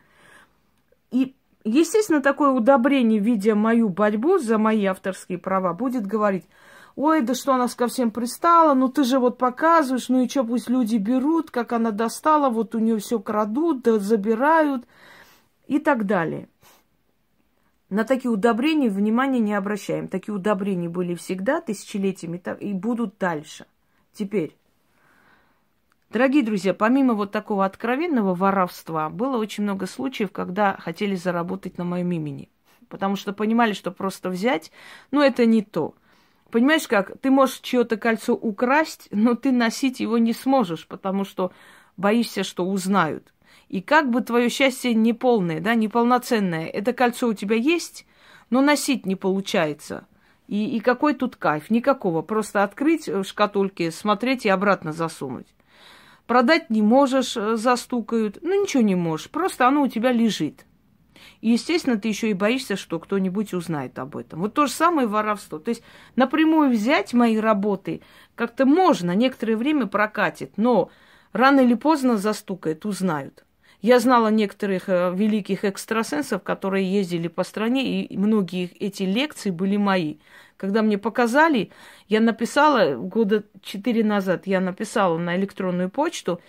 И, 1.11 1.35
естественно, 1.65 2.21
такое 2.21 2.51
удобрение, 2.51 3.19
видя 3.19 3.55
мою 3.55 3.89
борьбу 3.89 4.39
за 4.39 4.59
мои 4.59 4.85
авторские 4.85 5.39
права, 5.39 5.73
будет 5.73 6.07
говорить, 6.07 6.45
ой, 6.95 7.23
да 7.23 7.35
что 7.35 7.55
она 7.55 7.69
ко 7.69 7.87
всем 7.89 8.11
пристала, 8.11 8.75
ну 8.75 8.89
ты 8.89 9.05
же 9.05 9.19
вот 9.19 9.39
показываешь, 9.39 10.09
ну 10.09 10.23
и 10.23 10.29
что, 10.29 10.45
пусть 10.45 10.69
люди 10.69 10.97
берут, 10.97 11.51
как 11.51 11.73
она 11.73 11.93
достала, 11.93 12.51
вот 12.51 12.75
у 12.75 12.79
нее 12.79 12.99
все 12.99 13.19
крадут, 13.21 13.83
да 13.83 13.99
забирают 13.99 14.85
и 15.69 15.79
так 15.79 16.07
далее. 16.07 16.49
На 17.91 18.05
такие 18.05 18.31
удобрения 18.31 18.91
внимания 18.91 19.41
не 19.41 19.55
обращаем. 19.55 20.09
Такие 20.09 20.35
удобрения 20.35 20.91
были 20.91 21.15
всегда, 21.15 21.63
тысячелетиями, 21.63 22.43
и 22.61 22.75
будут 22.75 23.17
дальше. 23.19 23.67
Теперь, 24.13 24.55
дорогие 26.11 26.43
друзья, 26.43 26.75
помимо 26.75 27.15
вот 27.15 27.33
такого 27.33 27.65
откровенного 27.65 28.35
воровства, 28.35 29.09
было 29.09 29.39
очень 29.39 29.65
много 29.65 29.87
случаев, 29.87 30.33
когда 30.33 30.77
хотели 30.77 31.15
заработать 31.15 31.79
на 31.79 31.85
моем 31.85 32.13
имени. 32.13 32.51
Потому 32.91 33.17
что 33.17 33.33
понимали, 33.33 33.73
что 33.73 33.91
просто 33.91 34.29
взять, 34.29 34.71
ну, 35.11 35.23
это 35.23 35.47
не 35.47 35.63
то. 35.63 35.95
Понимаешь, 36.51 36.89
как? 36.89 37.19
Ты 37.21 37.31
можешь 37.31 37.61
чье-то 37.61 37.97
кольцо 37.97 38.35
украсть, 38.35 39.09
но 39.11 39.35
ты 39.35 39.51
носить 39.51 40.01
его 40.01 40.19
не 40.19 40.33
сможешь, 40.35 40.87
потому 40.87 41.25
что 41.25 41.53
боишься, 41.97 42.43
что 42.45 42.67
узнают. 42.67 43.33
И 43.69 43.81
как 43.81 44.11
бы 44.11 44.21
твое 44.21 44.49
счастье 44.49 44.95
неполное, 44.95 45.61
да, 45.61 45.75
неполноценное, 45.75 46.67
это 46.67 46.93
кольцо 46.93 47.29
у 47.29 47.35
тебя 47.35 47.57
есть, 47.57 48.07
но 48.51 48.61
носить 48.61 49.07
не 49.07 49.17
получается. 49.17 50.07
И, 50.47 50.77
и 50.77 50.81
какой 50.81 51.15
тут 51.15 51.37
кайф? 51.37 51.71
Никакого. 51.71 52.23
Просто 52.23 52.63
открыть 52.65 53.07
в 53.07 53.25
шкатульке, 53.25 53.91
смотреть 53.91 54.47
и 54.47 54.49
обратно 54.49 54.93
засунуть. 54.93 55.49
Продать 56.27 56.71
не 56.71 56.83
можешь, 56.83 57.37
э, 57.37 57.57
застукают. 57.57 58.39
Ну, 58.43 58.63
ничего 58.63 58.83
не 58.83 58.95
можешь. 58.95 59.31
Просто 59.31 59.69
оно 59.69 59.83
у 59.83 59.89
тебя 59.89 60.11
лежит. 60.13 60.65
И, 61.41 61.51
естественно, 61.51 61.99
ты 61.99 62.09
еще 62.09 62.31
и 62.31 62.35
боишься, 62.35 62.77
что 62.77 62.99
кто-нибудь 62.99 63.55
узнает 63.55 63.99
об 63.99 64.17
этом. 64.17 64.41
Вот 64.41 64.55
то 64.55 64.67
же 64.67 64.73
самое 64.73 65.07
воровство. 65.07 65.59
То 65.59 65.71
есть 65.71 65.83
напрямую 66.17 66.71
взять 66.71 67.13
мои 67.13 67.39
работы 67.39 68.03
как-то 68.35 68.67
можно, 68.67 69.15
некоторое 69.15 69.57
время 69.57 69.87
прокатит, 69.87 70.53
но 70.57 70.91
рано 71.33 71.61
или 71.61 71.75
поздно 71.75 72.17
застукает, 72.17 72.87
узнают. 72.87 73.45
Я 73.81 74.01
знала 74.01 74.29
некоторых 74.29 74.89
э, 74.89 75.13
великих 75.15 75.65
экстрасенсов, 75.65 76.43
которые 76.43 76.91
ездили 76.91 77.29
по 77.29 77.45
стране, 77.45 78.05
и 78.05 78.17
многие 78.17 78.67
эти 78.81 79.05
лекции 79.05 79.51
были 79.51 79.77
мои. 79.77 80.17
Когда 80.57 80.83
мне 80.83 80.99
показали, 80.99 81.71
я 82.09 82.21
написала 82.21 82.97
года 82.97 83.45
четыре 83.63 84.03
назад, 84.03 84.49
я 84.49 84.61
написала 84.61 85.17
на 85.17 85.37
электронную 85.37 85.91
почту, 85.91 86.41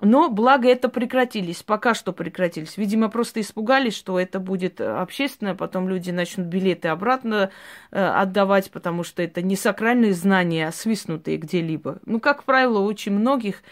но 0.00 0.28
благо 0.28 0.68
это 0.68 0.88
прекратились, 0.88 1.62
пока 1.62 1.94
что 1.94 2.12
прекратились. 2.12 2.76
Видимо, 2.76 3.08
просто 3.08 3.40
испугались, 3.40 3.94
что 3.94 4.18
это 4.18 4.40
будет 4.40 4.80
общественное, 4.80 5.54
потом 5.54 5.88
люди 5.88 6.10
начнут 6.10 6.48
билеты 6.48 6.88
обратно 6.88 7.52
э, 7.92 8.04
отдавать, 8.04 8.72
потому 8.72 9.04
что 9.04 9.22
это 9.22 9.40
не 9.40 9.54
сакральные 9.54 10.14
знания, 10.14 10.66
а 10.66 10.72
свистнутые 10.72 11.36
где-либо. 11.36 12.00
Ну, 12.04 12.18
как 12.18 12.42
правило, 12.42 12.80
очень 12.80 13.12
многих 13.12 13.62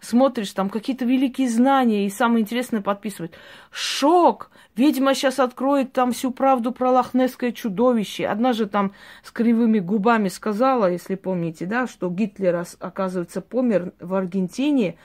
смотришь, 0.00 0.52
там 0.52 0.70
какие-то 0.70 1.04
великие 1.04 1.48
знания, 1.48 2.06
и 2.06 2.10
самое 2.10 2.42
интересное 2.42 2.80
подписывают. 2.80 3.34
Шок! 3.70 4.50
Ведьма 4.76 5.14
сейчас 5.14 5.40
откроет 5.40 5.92
там 5.92 6.12
всю 6.12 6.30
правду 6.30 6.70
про 6.70 6.90
лохнесское 6.90 7.50
чудовище. 7.52 8.26
Одна 8.26 8.52
же 8.52 8.66
там 8.66 8.92
с 9.24 9.32
кривыми 9.32 9.80
губами 9.80 10.28
сказала, 10.28 10.90
если 10.90 11.16
помните, 11.16 11.66
да, 11.66 11.86
что 11.86 12.08
Гитлер, 12.08 12.64
оказывается, 12.78 13.40
помер 13.40 13.92
в 13.98 14.14
Аргентине 14.14 14.96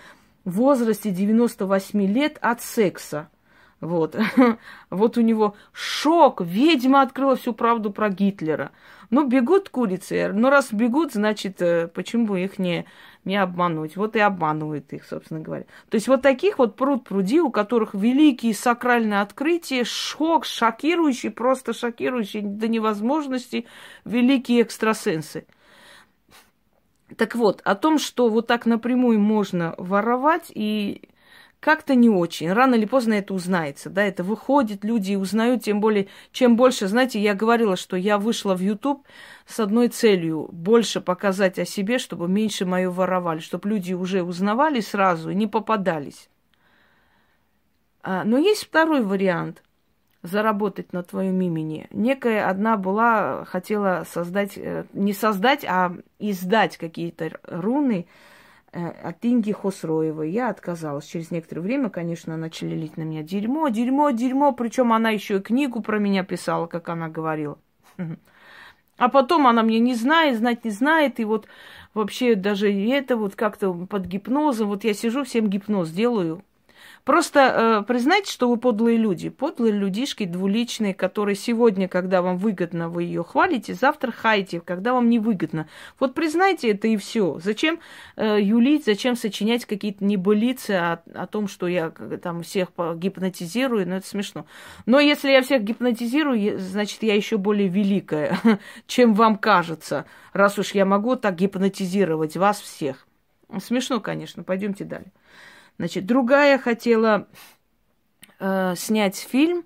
в 0.45 0.57
возрасте 0.57 1.09
98 1.09 2.05
лет 2.05 2.37
от 2.41 2.61
секса. 2.61 3.29
Вот. 3.81 4.15
вот 4.89 5.17
у 5.17 5.21
него 5.21 5.55
шок. 5.71 6.41
Ведьма 6.41 7.01
открыла 7.01 7.35
всю 7.35 7.53
правду 7.53 7.91
про 7.91 8.09
Гитлера. 8.09 8.71
Ну, 9.09 9.27
бегут 9.27 9.69
курицы. 9.69 10.31
Но 10.33 10.49
раз 10.49 10.71
бегут, 10.71 11.13
значит, 11.13 11.61
э, 11.61 11.87
почему 11.87 12.25
бы 12.25 12.41
их 12.41 12.59
не 12.59 12.85
не 13.25 13.37
обмануть. 13.37 13.95
Вот 13.95 14.15
и 14.15 14.19
обманывает 14.19 14.91
их, 14.93 15.05
собственно 15.05 15.39
говоря. 15.39 15.63
То 15.89 15.95
есть 15.95 16.07
вот 16.07 16.21
таких 16.21 16.59
вот 16.59 16.75
пруд 16.75 17.05
пруди, 17.05 17.39
у 17.39 17.51
которых 17.51 17.93
великие 17.93 18.53
сакральные 18.53 19.21
открытия, 19.21 19.83
шок, 19.83 20.45
шокирующий, 20.45 21.31
просто 21.31 21.73
шокирующий 21.73 22.41
до 22.41 22.67
невозможности 22.67 23.65
великие 24.05 24.63
экстрасенсы. 24.63 25.45
Так 27.17 27.35
вот, 27.35 27.61
о 27.63 27.75
том, 27.75 27.99
что 27.99 28.29
вот 28.29 28.47
так 28.47 28.65
напрямую 28.65 29.19
можно 29.19 29.75
воровать 29.77 30.51
и 30.53 31.01
как-то 31.63 31.95
не 31.95 32.09
очень. 32.09 32.51
Рано 32.51 32.75
или 32.75 32.83
поздно 32.85 33.13
это 33.13 33.33
узнается, 33.33 33.89
да, 33.89 34.03
это 34.03 34.21
выходит, 34.21 34.83
люди 34.83 35.15
узнают, 35.15 35.63
тем 35.63 35.79
более, 35.79 36.09
чем 36.33 36.57
больше, 36.57 36.87
знаете, 36.87 37.21
я 37.21 37.33
говорила, 37.33 37.77
что 37.77 37.95
я 37.95 38.17
вышла 38.17 38.53
в 38.53 38.59
YouTube 38.59 39.07
с 39.47 39.61
одной 39.61 39.87
целью, 39.87 40.49
больше 40.51 40.99
показать 40.99 41.59
о 41.59 41.65
себе, 41.65 41.99
чтобы 41.99 42.27
меньше 42.27 42.65
мою 42.65 42.91
воровали, 42.91 43.39
чтобы 43.39 43.69
люди 43.69 43.93
уже 43.93 44.23
узнавали 44.23 44.81
сразу 44.81 45.29
и 45.29 45.35
не 45.35 45.47
попадались. 45.47 46.29
А, 48.01 48.25
но 48.25 48.37
есть 48.37 48.65
второй 48.65 49.01
вариант 49.01 49.63
заработать 50.21 50.91
на 50.91 51.01
твоем 51.01 51.39
имени. 51.39 51.87
Некая 51.91 52.49
одна 52.49 52.75
была, 52.75 53.45
хотела 53.45 54.05
создать, 54.05 54.57
э, 54.57 54.83
не 54.91 55.13
создать, 55.13 55.63
а 55.63 55.95
издать 56.19 56.75
какие-то 56.75 57.39
руны, 57.43 58.05
от 58.73 59.23
Инги 59.23 59.51
Хосроевой. 59.51 60.31
Я 60.31 60.49
отказалась. 60.49 61.05
Через 61.05 61.31
некоторое 61.31 61.61
время, 61.61 61.89
конечно, 61.89 62.35
начали 62.37 62.75
лить 62.75 62.97
на 62.97 63.03
меня 63.03 63.23
дерьмо, 63.23 63.69
дерьмо, 63.69 64.09
дерьмо. 64.11 64.51
Причем 64.51 64.91
она 64.93 65.11
еще 65.11 65.37
и 65.37 65.41
книгу 65.41 65.81
про 65.81 65.99
меня 65.99 66.23
писала, 66.23 66.67
как 66.67 66.89
она 66.89 67.09
говорила. 67.09 67.57
А 68.95 69.09
потом 69.09 69.47
она 69.47 69.63
мне 69.63 69.79
не 69.79 69.95
знает, 69.95 70.37
знать 70.37 70.63
не 70.63 70.69
знает. 70.69 71.19
И 71.19 71.25
вот 71.25 71.47
вообще 71.95 72.35
даже 72.35 72.71
это 72.71 73.17
вот 73.17 73.35
как-то 73.35 73.73
под 73.73 74.05
гипнозом. 74.05 74.69
Вот 74.69 74.83
я 74.83 74.93
сижу, 74.93 75.23
всем 75.23 75.49
гипноз 75.49 75.89
делаю. 75.89 76.43
Просто 77.03 77.81
э, 77.81 77.83
признайте, 77.85 78.31
что 78.31 78.49
вы 78.49 78.55
подлые 78.55 78.97
люди. 78.97 79.29
Подлые 79.29 79.73
людишки, 79.73 80.23
двуличные, 80.23 80.93
которые 80.93 81.35
сегодня, 81.35 81.89
когда 81.89 82.21
вам 82.21 82.37
выгодно, 82.37 82.87
вы 82.87 83.03
ее 83.03 83.23
хвалите, 83.23 83.73
завтра 83.73 84.11
хаете, 84.11 84.61
когда 84.61 84.93
вам 84.93 85.09
невыгодно. 85.09 85.67
Вот 85.99 86.13
признайте 86.13 86.71
это 86.71 86.87
и 86.87 86.95
все. 86.95 87.39
Зачем 87.43 87.79
э, 88.15 88.39
юлить, 88.41 88.85
зачем 88.85 89.17
сочинять 89.17 89.65
какие-то 89.65 90.05
небылицы 90.05 90.71
о, 90.71 91.03
о 91.13 91.27
том, 91.27 91.49
что 91.49 91.67
я 91.67 91.89
там 91.89 92.41
всех 92.43 92.69
гипнотизирую, 92.77 93.85
ну 93.87 93.95
это 93.95 94.07
смешно. 94.07 94.45
Но 94.85 95.01
если 95.01 95.29
я 95.29 95.41
всех 95.41 95.61
гипнотизирую, 95.63 96.57
значит, 96.57 97.03
я 97.03 97.15
еще 97.15 97.37
более 97.37 97.67
великая, 97.67 98.39
чем 98.87 99.13
вам 99.13 99.37
кажется, 99.37 100.05
раз 100.31 100.57
уж 100.57 100.71
я 100.71 100.85
могу 100.85 101.17
так 101.17 101.35
гипнотизировать 101.35 102.37
вас 102.37 102.61
всех. 102.61 103.05
Смешно, 103.59 103.99
конечно. 103.99 104.43
Пойдемте 104.43 104.85
далее. 104.85 105.11
Значит, 105.77 106.05
другая 106.05 106.57
хотела 106.57 107.27
э, 108.39 108.75
снять 108.75 109.17
фильм 109.17 109.65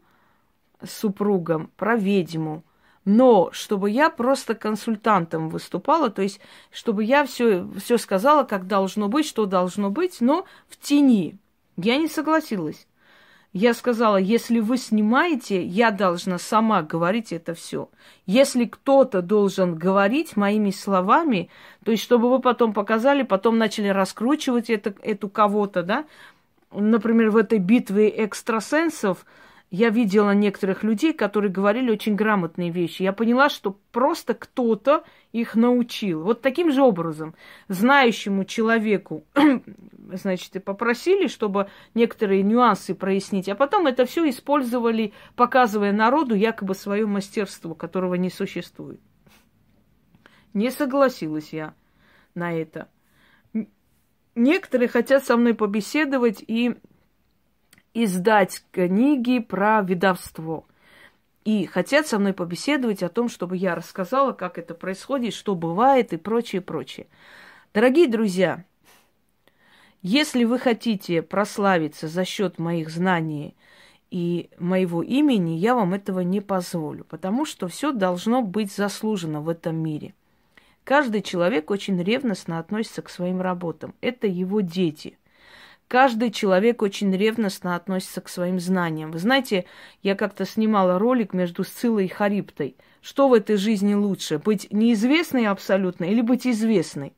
с 0.82 0.92
супругом 0.92 1.72
про 1.76 1.96
ведьму. 1.96 2.64
Но 3.06 3.50
чтобы 3.54 3.90
я 3.90 4.10
просто 4.10 4.54
консультантом 4.54 5.50
выступала, 5.50 6.10
то 6.10 6.22
есть 6.22 6.42
чтобы 6.72 7.06
я 7.06 7.26
все, 7.26 7.66
все 7.78 7.98
сказала, 7.98 8.44
как 8.44 8.68
должно 8.68 9.08
быть, 9.08 9.26
что 9.26 9.46
должно 9.46 9.90
быть, 9.90 10.20
но 10.20 10.46
в 10.68 10.78
тени. 10.78 11.38
Я 11.78 11.98
не 11.98 12.08
согласилась. 12.10 12.86
Я 13.54 13.74
сказала, 13.74 14.18
если 14.18 14.60
вы 14.60 14.78
снимаете, 14.78 15.64
я 15.64 15.92
должна 15.92 16.38
сама 16.38 16.82
говорить 16.82 17.32
это 17.32 17.54
все. 17.54 17.90
Если 18.26 18.66
кто-то 18.66 19.22
должен 19.22 19.76
говорить 19.76 20.36
моими 20.36 20.70
словами, 20.70 21.50
то 21.84 21.92
есть 21.92 22.04
чтобы 22.04 22.30
вы 22.30 22.40
потом 22.40 22.74
показали, 22.74 23.24
потом 23.24 23.58
начали 23.58 23.88
раскручивать 23.88 24.70
это, 24.70 24.94
эту 25.02 25.30
кого-то, 25.30 25.82
да, 25.82 26.06
например, 26.72 27.32
в 27.32 27.38
этой 27.38 27.60
битве 27.60 28.10
экстрасенсов– 28.10 29.26
я 29.70 29.90
видела 29.90 30.32
некоторых 30.32 30.84
людей, 30.84 31.14
которые 31.14 31.52
говорили 31.52 31.92
очень 31.92 32.16
грамотные 32.16 32.70
вещи. 32.70 33.04
Я 33.04 33.12
поняла, 33.12 33.50
что 33.50 33.78
просто 33.92 34.34
кто-то 34.34 35.04
их 35.34 35.56
научил. 35.56 36.24
Вот 36.24 36.42
таким 36.42 36.72
же 36.72 36.82
образом, 36.82 37.36
знающему 37.68 38.46
человеку, 38.46 39.26
значит, 40.14 40.64
попросили, 40.64 41.28
чтобы 41.28 41.70
некоторые 41.94 42.44
нюансы 42.44 42.96
прояснить, 42.96 43.50
а 43.50 43.56
потом 43.56 43.88
это 43.88 44.06
все 44.06 44.30
использовали, 44.30 45.14
показывая 45.36 45.92
народу 45.92 46.34
якобы 46.34 46.74
свое 46.74 47.06
мастерство, 47.06 47.76
которого 47.76 48.16
не 48.16 48.30
существует. 48.30 49.02
Не 50.54 50.72
согласилась 50.72 51.52
я 51.52 51.74
на 52.36 52.54
это. 52.54 52.88
Некоторые 54.34 54.88
хотят 54.88 55.26
со 55.26 55.36
мной 55.36 55.56
побеседовать 55.56 56.42
и 56.48 56.78
издать 58.04 58.64
книги 58.72 59.40
про 59.40 59.82
ведовство. 59.82 60.66
И 61.46 61.66
хотят 61.66 62.06
со 62.06 62.20
мной 62.20 62.34
побеседовать 62.34 63.02
о 63.02 63.10
том, 63.10 63.28
чтобы 63.28 63.58
я 63.58 63.74
рассказала, 63.74 64.34
как 64.34 64.60
это 64.60 64.76
происходит, 64.76 65.34
что 65.34 65.56
бывает 65.56 66.14
и 66.14 66.18
прочее, 66.18 66.62
прочее. 66.62 67.08
Дорогие 67.74 68.08
друзья, 68.08 68.64
если 70.04 70.44
вы 70.44 70.60
хотите 70.60 71.24
прославиться 71.24 72.08
за 72.08 72.24
счет 72.24 72.60
моих 72.60 72.92
знаний 72.92 73.56
и 74.12 74.52
моего 74.60 75.02
имени, 75.02 75.58
я 75.58 75.74
вам 75.74 75.96
этого 75.96 76.20
не 76.20 76.40
позволю, 76.40 77.04
потому 77.04 77.46
что 77.46 77.68
все 77.68 77.92
должно 77.92 78.44
быть 78.44 78.72
заслужено 78.72 79.42
в 79.42 79.50
этом 79.50 79.76
мире. 79.76 80.14
Каждый 80.84 81.24
человек 81.24 81.72
очень 81.72 82.00
ревностно 82.02 82.60
относится 82.60 83.02
к 83.02 83.10
своим 83.10 83.42
работам. 83.42 83.96
Это 84.02 84.28
его 84.28 84.62
дети– 84.62 85.18
Каждый 85.88 86.32
человек 86.32 86.82
очень 86.82 87.16
ревностно 87.16 87.76
относится 87.76 88.20
к 88.20 88.28
своим 88.28 88.60
знаниям. 88.60 89.12
Вы 89.12 89.20
знаете, 89.20 89.66
я 90.04 90.16
как-то 90.16 90.46
снимала 90.46 91.00
ролик 91.00 91.34
между 91.34 91.64
Сцилой 91.64 92.06
и 92.06 92.10
Хариптой. 92.10 92.76
Что 93.02 93.30
в 93.30 93.34
этой 93.34 93.56
жизни 93.56 93.94
лучше, 93.94 94.38
быть 94.38 94.68
неизвестной 94.72 95.46
абсолютно 95.48 96.04
или 96.04 96.20
быть 96.20 96.46
известной? 96.46 97.14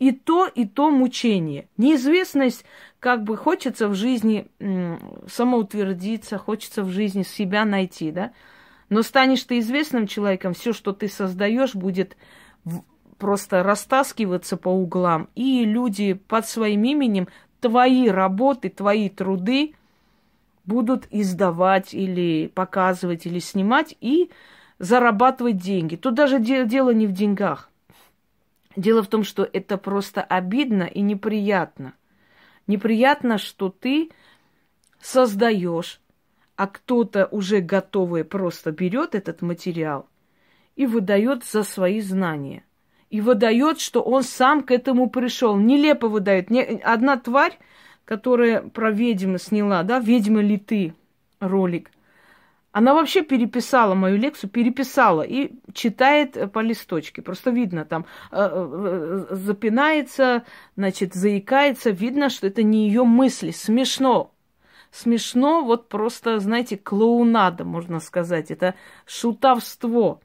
И 0.00 0.10
то, 0.10 0.46
и 0.46 0.66
то 0.66 0.90
мучение. 0.90 1.68
Неизвестность, 1.76 2.64
как 2.98 3.22
бы 3.22 3.36
хочется 3.36 3.88
в 3.88 3.94
жизни 3.94 4.48
самоутвердиться, 5.28 6.38
хочется 6.38 6.82
в 6.82 6.90
жизни 6.90 7.22
себя 7.22 7.64
найти, 7.64 8.10
да? 8.10 8.32
Но 8.88 9.02
станешь 9.02 9.44
ты 9.44 9.58
известным 9.60 10.06
человеком, 10.08 10.54
все, 10.54 10.72
что 10.72 10.92
ты 10.92 11.08
создаешь, 11.08 11.74
будет 11.74 12.16
просто 13.18 13.62
растаскиваться 13.62 14.56
по 14.56 14.68
углам, 14.68 15.28
и 15.34 15.64
люди 15.64 16.14
под 16.14 16.48
своим 16.48 16.84
именем 16.84 17.28
твои 17.60 18.08
работы, 18.08 18.68
твои 18.68 19.08
труды 19.08 19.74
будут 20.64 21.06
издавать 21.10 21.94
или 21.94 22.48
показывать, 22.48 23.26
или 23.26 23.38
снимать 23.38 23.96
и 24.00 24.30
зарабатывать 24.78 25.56
деньги. 25.56 25.96
Тут 25.96 26.14
даже 26.14 26.38
дело 26.40 26.90
не 26.90 27.06
в 27.06 27.12
деньгах. 27.12 27.70
Дело 28.76 29.02
в 29.02 29.08
том, 29.08 29.24
что 29.24 29.48
это 29.50 29.76
просто 29.76 30.22
обидно 30.22 30.84
и 30.84 31.00
неприятно. 31.00 31.94
Неприятно, 32.66 33.38
что 33.38 33.70
ты 33.70 34.10
создаешь, 35.00 36.00
а 36.54 36.66
кто-то 36.66 37.26
уже 37.30 37.60
готовый 37.60 38.24
просто 38.24 38.70
берет 38.70 39.14
этот 39.14 39.42
материал 39.42 40.06
и 40.76 40.86
выдает 40.86 41.44
за 41.44 41.62
свои 41.62 42.00
знания 42.00 42.62
и 43.10 43.20
выдает, 43.20 43.80
что 43.80 44.02
он 44.02 44.22
сам 44.22 44.62
к 44.62 44.70
этому 44.70 45.08
пришел. 45.08 45.56
Нелепо 45.56 46.08
выдает. 46.08 46.48
Одна 46.84 47.16
тварь, 47.16 47.58
которая 48.04 48.62
про 48.62 48.90
ведьмы 48.90 49.38
сняла, 49.38 49.82
да, 49.82 49.98
ведьма 49.98 50.40
ли 50.40 50.58
ты 50.58 50.94
ролик, 51.40 51.90
она 52.70 52.94
вообще 52.94 53.22
переписала 53.22 53.94
мою 53.94 54.18
лекцию, 54.18 54.50
переписала 54.50 55.22
и 55.22 55.52
читает 55.72 56.52
по 56.52 56.60
листочке. 56.60 57.22
Просто 57.22 57.50
видно 57.50 57.84
там, 57.84 58.04
э, 58.30 58.36
э, 58.36 59.26
э, 59.30 59.34
запинается, 59.34 60.44
значит, 60.76 61.14
заикается. 61.14 61.90
Видно, 61.90 62.28
что 62.28 62.46
это 62.46 62.62
не 62.62 62.86
ее 62.86 63.04
мысли. 63.04 63.50
Смешно. 63.50 64.32
Смешно, 64.90 65.64
вот 65.64 65.88
просто, 65.88 66.38
знаете, 66.38 66.76
клоунада, 66.76 67.64
можно 67.64 68.00
сказать. 68.00 68.50
Это 68.50 68.74
шутовство. 69.06 70.20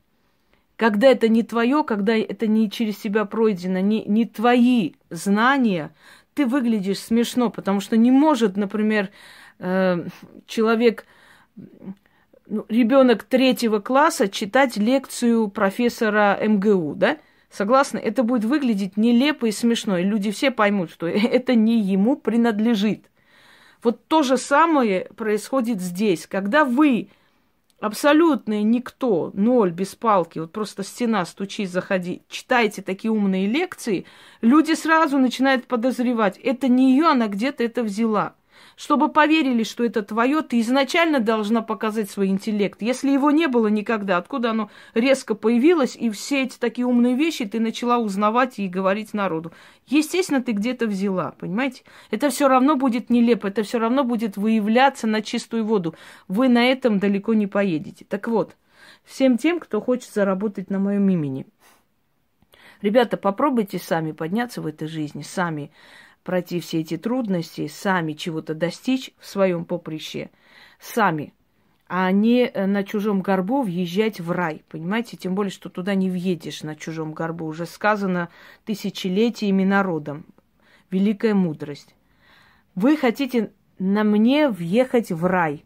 Когда 0.75 1.07
это 1.07 1.27
не 1.27 1.43
твое, 1.43 1.83
когда 1.83 2.15
это 2.15 2.47
не 2.47 2.69
через 2.69 2.99
себя 2.99 3.25
пройдено, 3.25 3.79
не, 3.79 4.03
не 4.05 4.25
твои 4.25 4.93
знания, 5.09 5.91
ты 6.33 6.45
выглядишь 6.45 6.99
смешно, 6.99 7.49
потому 7.49 7.79
что 7.79 7.95
не 7.95 8.11
может, 8.11 8.57
например, 8.57 9.09
э, 9.59 10.07
человек, 10.47 11.05
ну, 12.47 12.65
ребенок 12.69 13.23
третьего 13.23 13.79
класса 13.79 14.27
читать 14.27 14.77
лекцию 14.77 15.47
профессора 15.49 16.39
МГУ, 16.41 16.95
да? 16.95 17.17
Согласны? 17.51 17.99
Это 17.99 18.23
будет 18.23 18.45
выглядеть 18.45 18.97
нелепо 18.97 19.45
и 19.45 19.51
смешно, 19.51 19.99
и 19.99 20.03
люди 20.03 20.31
все 20.31 20.49
поймут, 20.49 20.89
что 20.89 21.07
это 21.07 21.53
не 21.53 21.79
ему 21.79 22.15
принадлежит. 22.15 23.11
Вот 23.83 24.07
то 24.07 24.23
же 24.23 24.37
самое 24.37 25.09
происходит 25.15 25.81
здесь, 25.81 26.25
когда 26.25 26.65
вы 26.65 27.09
абсолютный 27.83 28.63
никто, 28.63 29.31
ноль, 29.33 29.71
без 29.71 29.93
палки, 29.93 30.39
вот 30.39 30.53
просто 30.53 30.83
стена, 30.83 31.25
стучи, 31.25 31.65
заходи, 31.65 32.21
читайте 32.29 32.81
такие 32.81 33.11
умные 33.11 33.45
лекции, 33.45 34.05
люди 34.39 34.71
сразу 34.71 35.17
начинают 35.17 35.67
подозревать, 35.67 36.37
это 36.37 36.69
не 36.69 36.93
ее, 36.93 37.07
она 37.07 37.27
где-то 37.27 37.61
это 37.61 37.83
взяла. 37.83 38.35
Чтобы 38.75 39.09
поверили, 39.09 39.63
что 39.63 39.83
это 39.83 40.01
твое, 40.01 40.41
ты 40.41 40.59
изначально 40.61 41.19
должна 41.19 41.61
показать 41.61 42.09
свой 42.09 42.27
интеллект. 42.27 42.81
Если 42.81 43.11
его 43.11 43.31
не 43.31 43.47
было 43.47 43.67
никогда, 43.67 44.17
откуда 44.17 44.51
оно 44.51 44.69
резко 44.93 45.35
появилось, 45.35 45.95
и 45.95 46.09
все 46.09 46.43
эти 46.43 46.57
такие 46.57 46.85
умные 46.85 47.15
вещи 47.15 47.45
ты 47.45 47.59
начала 47.59 47.97
узнавать 47.97 48.59
и 48.59 48.67
говорить 48.67 49.13
народу. 49.13 49.51
Естественно, 49.87 50.41
ты 50.41 50.53
где-то 50.53 50.87
взяла, 50.87 51.33
понимаете? 51.39 51.83
Это 52.09 52.29
все 52.29 52.47
равно 52.47 52.75
будет 52.75 53.09
нелепо, 53.09 53.47
это 53.47 53.63
все 53.63 53.79
равно 53.79 54.03
будет 54.03 54.37
выявляться 54.37 55.07
на 55.07 55.21
чистую 55.21 55.65
воду. 55.65 55.95
Вы 56.27 56.49
на 56.49 56.65
этом 56.65 56.99
далеко 56.99 57.33
не 57.33 57.47
поедете. 57.47 58.05
Так 58.09 58.27
вот, 58.27 58.55
всем 59.03 59.37
тем, 59.37 59.59
кто 59.59 59.81
хочет 59.81 60.11
заработать 60.11 60.69
на 60.69 60.79
моем 60.79 61.07
имени. 61.09 61.45
Ребята, 62.81 63.15
попробуйте 63.15 63.79
сами 63.79 64.11
подняться 64.11 64.61
в 64.61 64.67
этой 64.67 64.89
жизни, 64.89 65.21
сами 65.21 65.71
пройти 66.23 66.59
все 66.59 66.81
эти 66.81 66.97
трудности, 66.97 67.67
сами 67.67 68.13
чего-то 68.13 68.53
достичь 68.53 69.11
в 69.19 69.25
своем 69.25 69.65
поприще, 69.65 70.29
сами, 70.79 71.33
а 71.87 72.11
не 72.11 72.45
э, 72.47 72.65
на 72.65 72.83
чужом 72.83 73.21
горбу 73.21 73.61
въезжать 73.61 74.19
в 74.19 74.31
рай, 74.31 74.63
понимаете? 74.69 75.17
Тем 75.17 75.35
более, 75.35 75.51
что 75.51 75.69
туда 75.69 75.95
не 75.95 76.09
въедешь 76.09 76.63
на 76.63 76.75
чужом 76.75 77.13
горбу. 77.13 77.45
Уже 77.45 77.65
сказано 77.65 78.29
тысячелетиями 78.65 79.63
народом. 79.63 80.25
Великая 80.89 81.33
мудрость. 81.35 81.93
Вы 82.73 82.97
хотите 82.97 83.51
на 83.77 84.03
мне 84.03 84.49
въехать 84.49 85.11
в 85.11 85.25
рай. 85.25 85.65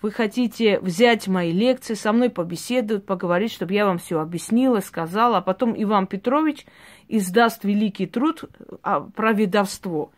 Вы 0.00 0.12
хотите 0.12 0.78
взять 0.80 1.26
мои 1.26 1.50
лекции, 1.50 1.94
со 1.94 2.12
мной 2.12 2.30
побеседовать, 2.30 3.04
поговорить, 3.04 3.52
чтобы 3.52 3.72
я 3.72 3.84
вам 3.84 3.98
все 3.98 4.20
объяснила, 4.20 4.80
сказала, 4.80 5.38
а 5.38 5.42
потом 5.42 5.74
Иван 5.76 6.06
Петрович 6.06 6.66
издаст 7.08 7.64
великий 7.64 8.06
труд 8.06 8.44
а, 8.82 9.00
про 9.00 9.32
ведовство. 9.32 10.12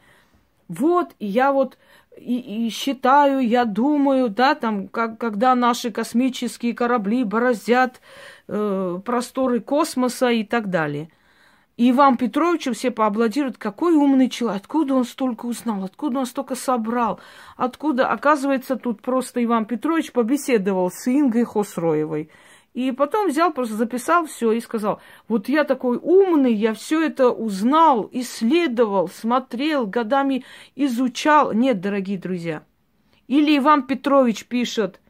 Вот, 0.69 1.11
и 1.19 1.27
я 1.27 1.53
вот 1.53 1.79
и, 2.17 2.67
и 2.67 2.71
считаю, 2.71 3.41
я 3.41 3.65
думаю, 3.65 4.29
да, 4.29 4.55
там, 4.55 4.89
как, 4.89 5.19
когда 5.19 5.55
наши 5.55 5.91
космические 5.91 6.75
корабли 6.75 7.25
бороздят 7.25 8.01
э, 8.49 9.01
просторы 9.05 9.61
космоса 9.61 10.31
и 10.31 10.45
так 10.45 10.69
далее. 10.69 11.09
И 11.81 11.93
Иван 11.93 12.19
Петровичу 12.19 12.75
все 12.75 12.91
поаплодируют, 12.91 13.57
какой 13.57 13.95
умный 13.95 14.29
человек, 14.29 14.61
откуда 14.61 14.93
он 14.93 15.07
столько 15.07 15.47
узнал, 15.47 15.83
откуда 15.83 16.19
он 16.19 16.27
столько 16.27 16.55
собрал, 16.55 17.21
откуда, 17.57 18.07
оказывается, 18.09 18.77
тут 18.77 19.01
просто 19.01 19.43
Иван 19.43 19.65
Петрович 19.65 20.13
побеседовал 20.13 20.91
с 20.91 21.09
Ингой 21.09 21.45
Хосроевой. 21.45 22.29
И 22.75 22.93
потом 22.93 23.29
взял, 23.29 23.51
просто 23.51 23.77
записал 23.77 24.27
все 24.27 24.53
и 24.53 24.61
сказал, 24.61 25.01
вот 25.27 25.49
я 25.49 25.65
такой 25.65 25.97
умный, 25.97 26.53
я 26.53 26.75
все 26.75 27.03
это 27.03 27.31
узнал, 27.31 28.11
исследовал, 28.13 29.09
смотрел, 29.09 29.87
годами 29.87 30.45
изучал. 30.77 31.55
Нет, 31.55 31.81
дорогие 31.81 32.19
друзья. 32.19 32.63
Или 33.27 33.57
Иван 33.57 33.85
Петрович 33.85 34.45
пишет, 34.45 35.01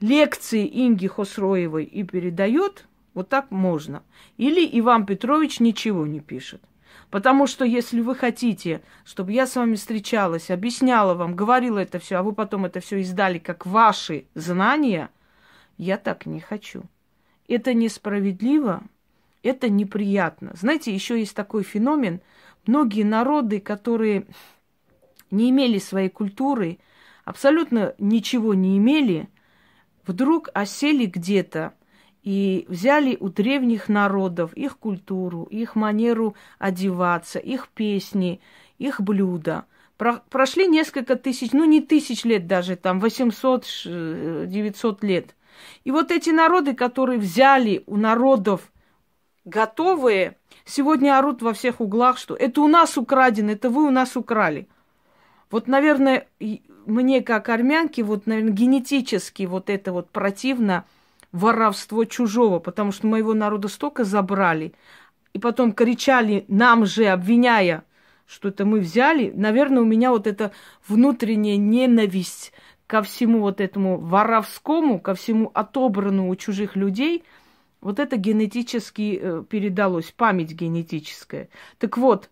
лекции 0.00 0.66
Инги 0.66 1.08
Хосроевой 1.08 1.84
и 1.84 2.04
передает, 2.04 2.86
вот 3.14 3.28
так 3.28 3.50
можно. 3.50 4.02
Или 4.36 4.68
Иван 4.78 5.06
Петрович 5.06 5.60
ничего 5.60 6.06
не 6.06 6.20
пишет. 6.20 6.62
Потому 7.10 7.46
что 7.46 7.64
если 7.64 8.00
вы 8.00 8.14
хотите, 8.14 8.82
чтобы 9.04 9.32
я 9.32 9.46
с 9.46 9.56
вами 9.56 9.74
встречалась, 9.74 10.50
объясняла 10.50 11.14
вам, 11.14 11.34
говорила 11.34 11.78
это 11.78 11.98
все, 11.98 12.16
а 12.16 12.22
вы 12.22 12.32
потом 12.32 12.66
это 12.66 12.80
все 12.80 13.00
издали 13.00 13.38
как 13.38 13.66
ваши 13.66 14.26
знания, 14.34 15.10
я 15.76 15.96
так 15.96 16.26
не 16.26 16.40
хочу. 16.40 16.84
Это 17.48 17.74
несправедливо, 17.74 18.82
это 19.42 19.68
неприятно. 19.68 20.52
Знаете, 20.54 20.94
еще 20.94 21.18
есть 21.18 21.34
такой 21.34 21.64
феномен. 21.64 22.20
Многие 22.66 23.02
народы, 23.02 23.58
которые 23.58 24.26
не 25.32 25.50
имели 25.50 25.78
своей 25.78 26.10
культуры, 26.10 26.78
абсолютно 27.24 27.94
ничего 27.98 28.54
не 28.54 28.78
имели, 28.78 29.28
вдруг 30.06 30.48
осели 30.54 31.06
где-то 31.06 31.74
и 32.22 32.66
взяли 32.68 33.16
у 33.18 33.28
древних 33.28 33.88
народов 33.88 34.52
их 34.54 34.78
культуру, 34.78 35.44
их 35.44 35.74
манеру 35.74 36.34
одеваться, 36.58 37.38
их 37.38 37.68
песни, 37.68 38.40
их 38.78 39.00
блюда. 39.00 39.64
Про 39.96 40.22
прошли 40.30 40.66
несколько 40.66 41.16
тысяч, 41.16 41.52
ну 41.52 41.64
не 41.64 41.80
тысяч 41.80 42.24
лет 42.24 42.46
даже, 42.46 42.76
там 42.76 43.00
800-900 43.00 44.98
лет. 45.02 45.34
И 45.84 45.90
вот 45.90 46.10
эти 46.10 46.30
народы, 46.30 46.74
которые 46.74 47.18
взяли 47.18 47.82
у 47.86 47.96
народов 47.96 48.70
готовые, 49.44 50.36
сегодня 50.64 51.18
орут 51.18 51.42
во 51.42 51.52
всех 51.52 51.80
углах, 51.80 52.18
что 52.18 52.34
это 52.34 52.60
у 52.60 52.68
нас 52.68 52.96
украдено, 52.96 53.52
это 53.52 53.68
вы 53.70 53.86
у 53.86 53.90
нас 53.90 54.16
украли. 54.16 54.68
Вот, 55.50 55.66
наверное, 55.68 56.28
мне 56.86 57.22
как 57.22 57.48
армянке, 57.48 58.02
вот, 58.02 58.26
наверное, 58.26 58.52
генетически 58.52 59.42
вот 59.44 59.70
это 59.70 59.92
вот 59.92 60.10
противно– 60.10 60.84
воровство 61.32 62.04
чужого, 62.04 62.58
потому 62.58 62.92
что 62.92 63.06
моего 63.06 63.34
народа 63.34 63.68
столько 63.68 64.04
забрали, 64.04 64.74
и 65.32 65.38
потом 65.38 65.72
кричали 65.72 66.44
нам 66.48 66.86
же, 66.86 67.06
обвиняя, 67.06 67.84
что 68.26 68.48
это 68.48 68.64
мы 68.64 68.80
взяли, 68.80 69.32
наверное, 69.34 69.82
у 69.82 69.86
меня 69.86 70.10
вот 70.10 70.26
эта 70.26 70.52
внутренняя 70.86 71.56
ненависть 71.56 72.52
ко 72.86 73.02
всему 73.02 73.40
вот 73.40 73.60
этому 73.60 73.98
воровскому, 73.98 74.98
ко 74.98 75.14
всему 75.14 75.50
отобранному 75.54 76.30
у 76.30 76.36
чужих 76.36 76.74
людей, 76.74 77.24
вот 77.80 77.98
это 77.98 78.16
генетически 78.16 79.18
э, 79.20 79.44
передалось, 79.48 80.12
память 80.12 80.52
генетическая. 80.52 81.48
Так 81.78 81.96
вот, 81.96 82.28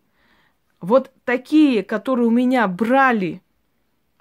вот 0.81 1.11
такие, 1.25 1.83
которые 1.83 2.27
у 2.27 2.33
меня 2.33 2.67
брали 2.69 3.41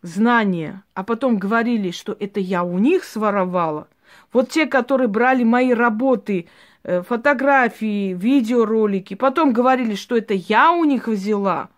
знания, 0.02 0.84
а 0.94 1.04
потом 1.04 1.38
говорили, 1.38 1.92
что 1.92 2.16
это 2.18 2.40
я 2.40 2.64
у 2.64 2.78
них 2.78 3.04
своровала– 3.04 3.88
вот 4.34 4.50
те, 4.50 4.66
которые 4.66 5.08
брали 5.08 5.44
мои 5.44 5.74
работы, 5.74 6.48
э, 6.84 7.02
фотографии, 7.02 8.14
видеоролики, 8.14 9.14
потом 9.14 9.54
говорили, 9.54 9.96
что 9.96 10.18
это 10.18 10.34
я 10.34 10.72
у 10.72 10.84
них 10.84 11.08
взяла. 11.08 11.70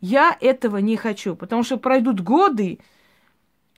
Я 0.00 0.36
этого 0.40 0.78
не 0.78 0.96
хочу, 0.96 1.34
потому 1.34 1.62
что 1.64 1.76
пройдут 1.76 2.20
годы, 2.20 2.78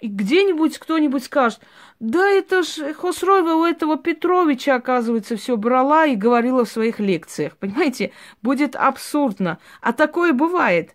и 0.01 0.09
где-нибудь 0.09 0.79
кто-нибудь 0.79 1.25
скажет, 1.25 1.61
да 1.99 2.27
это 2.31 2.63
ж 2.63 2.95
Хосроева 2.95 3.55
у 3.55 3.65
этого 3.65 3.99
Петровича, 3.99 4.75
оказывается, 4.75 5.37
все 5.37 5.57
брала 5.57 6.07
и 6.07 6.17
говорила 6.17 6.65
в 6.65 6.71
своих 6.71 7.01
лекциях. 7.01 7.57
Понимаете, 7.59 8.13
будет 8.43 8.77
абсурдно. 8.77 9.59
А 9.83 9.93
такое 9.93 10.33
бывает. 10.33 10.95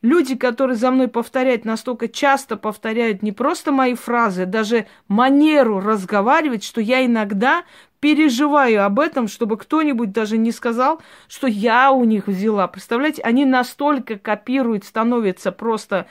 Люди, 0.00 0.36
которые 0.36 0.76
за 0.76 0.92
мной 0.92 1.08
повторяют, 1.08 1.64
настолько 1.64 2.06
часто 2.06 2.56
повторяют 2.56 3.22
не 3.22 3.32
просто 3.32 3.72
мои 3.72 3.94
фразы, 3.94 4.42
а 4.42 4.46
даже 4.46 4.86
манеру 5.08 5.80
разговаривать, 5.80 6.62
что 6.62 6.80
я 6.80 7.04
иногда 7.04 7.64
переживаю 7.98 8.84
об 8.84 9.00
этом, 9.00 9.26
чтобы 9.26 9.56
кто-нибудь 9.56 10.12
даже 10.12 10.38
не 10.38 10.52
сказал, 10.52 11.02
что 11.26 11.48
я 11.48 11.90
у 11.90 12.04
них 12.04 12.28
взяла. 12.28 12.68
Представляете, 12.68 13.22
они 13.22 13.44
настолько 13.44 14.18
копируют, 14.18 14.84
становятся 14.84 15.50
просто 15.50 16.06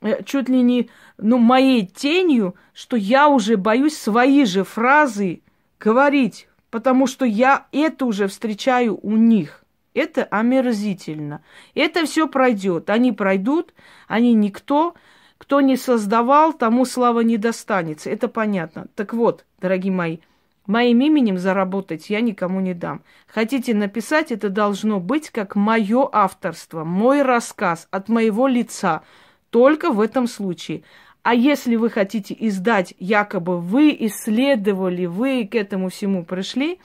э, 0.00 0.24
чуть 0.24 0.48
ли 0.48 0.60
не 0.62 0.90
ну, 1.16 1.38
моей 1.38 1.86
тенью, 1.86 2.56
что 2.74 2.96
я 2.96 3.28
уже 3.28 3.56
боюсь 3.56 3.96
свои 3.96 4.44
же 4.44 4.64
фразы 4.64 5.42
говорить, 5.78 6.48
потому 6.70 7.06
что 7.06 7.24
я 7.24 7.66
это 7.70 8.06
уже 8.06 8.26
встречаю 8.26 8.98
у 9.00 9.16
них. 9.16 9.59
Это 9.94 10.24
омерзительно. 10.24 11.42
Это 11.74 12.06
все 12.06 12.28
пройдет. 12.28 12.90
Они 12.90 13.12
пройдут, 13.12 13.74
они 14.06 14.34
никто. 14.34 14.94
Кто 15.38 15.60
не 15.60 15.76
создавал, 15.76 16.52
тому 16.52 16.84
слава 16.84 17.20
не 17.20 17.38
достанется. 17.38 18.10
Это 18.10 18.28
понятно. 18.28 18.86
Так 18.94 19.14
вот, 19.14 19.46
дорогие 19.60 19.92
мои, 19.92 20.18
моим 20.66 21.00
именем 21.00 21.38
заработать 21.38 22.10
я 22.10 22.20
никому 22.20 22.60
не 22.60 22.74
дам. 22.74 23.02
Хотите 23.26 23.74
написать, 23.74 24.30
это 24.30 24.48
должно 24.48 25.00
быть 25.00 25.30
как 25.30 25.56
мое 25.56 26.08
авторство, 26.12 26.84
мой 26.84 27.22
рассказ 27.22 27.88
от 27.90 28.08
моего 28.08 28.46
лица. 28.46 29.02
Только 29.48 29.90
в 29.90 30.00
этом 30.00 30.28
случае. 30.28 30.84
А 31.22 31.34
если 31.34 31.76
вы 31.76 31.90
хотите 31.90 32.34
издать, 32.38 32.94
якобы 32.98 33.58
вы 33.58 33.96
исследовали, 33.98 35.06
вы 35.06 35.48
к 35.50 35.54
этому 35.54 35.88
всему 35.88 36.24
пришли, 36.24 36.78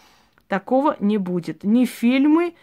такого 0.47 0.97
не 0.99 1.17
будет. 1.17 1.63
Ни 1.63 1.85
фильмы, 1.85 2.55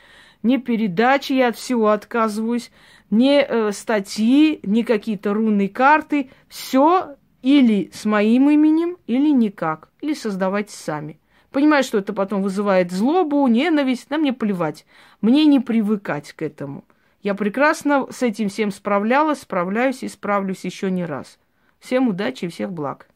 ни 0.42 0.56
передачи, 0.56 1.32
я 1.32 1.48
от 1.48 1.56
всего 1.56 1.90
отказываюсь, 1.90 2.70
ни 3.10 3.40
э, 3.40 3.72
статьи, 3.72 4.60
ни 4.62 4.82
какие-то 4.82 5.34
рунные 5.34 5.68
карты. 5.68 6.30
Все 6.48 7.16
или 7.42 7.90
с 7.92 8.04
моим 8.04 8.50
именем, 8.50 8.96
или 9.06 9.30
никак. 9.30 9.88
Или 10.00 10.14
создавайте 10.14 10.74
сами. 10.74 11.18
Понимаю, 11.50 11.84
что 11.84 11.98
это 11.98 12.12
потом 12.12 12.42
вызывает 12.42 12.90
злобу, 12.90 13.46
ненависть, 13.46 14.06
да 14.08 14.16
мне 14.16 14.32
плевать. 14.32 14.86
Мне 15.20 15.44
не 15.44 15.60
привыкать 15.60 16.32
к 16.32 16.42
этому. 16.42 16.84
Я 17.22 17.34
прекрасно 17.34 18.06
с 18.10 18.22
этим 18.22 18.48
всем 18.48 18.72
справлялась, 18.72 19.42
справляюсь 19.42 20.02
и 20.02 20.08
справлюсь 20.08 20.64
еще 20.64 20.90
не 20.90 21.04
раз. 21.04 21.38
Всем 21.78 22.08
удачи 22.08 22.46
и 22.46 22.48
всех 22.48 22.72
благ. 22.72 23.08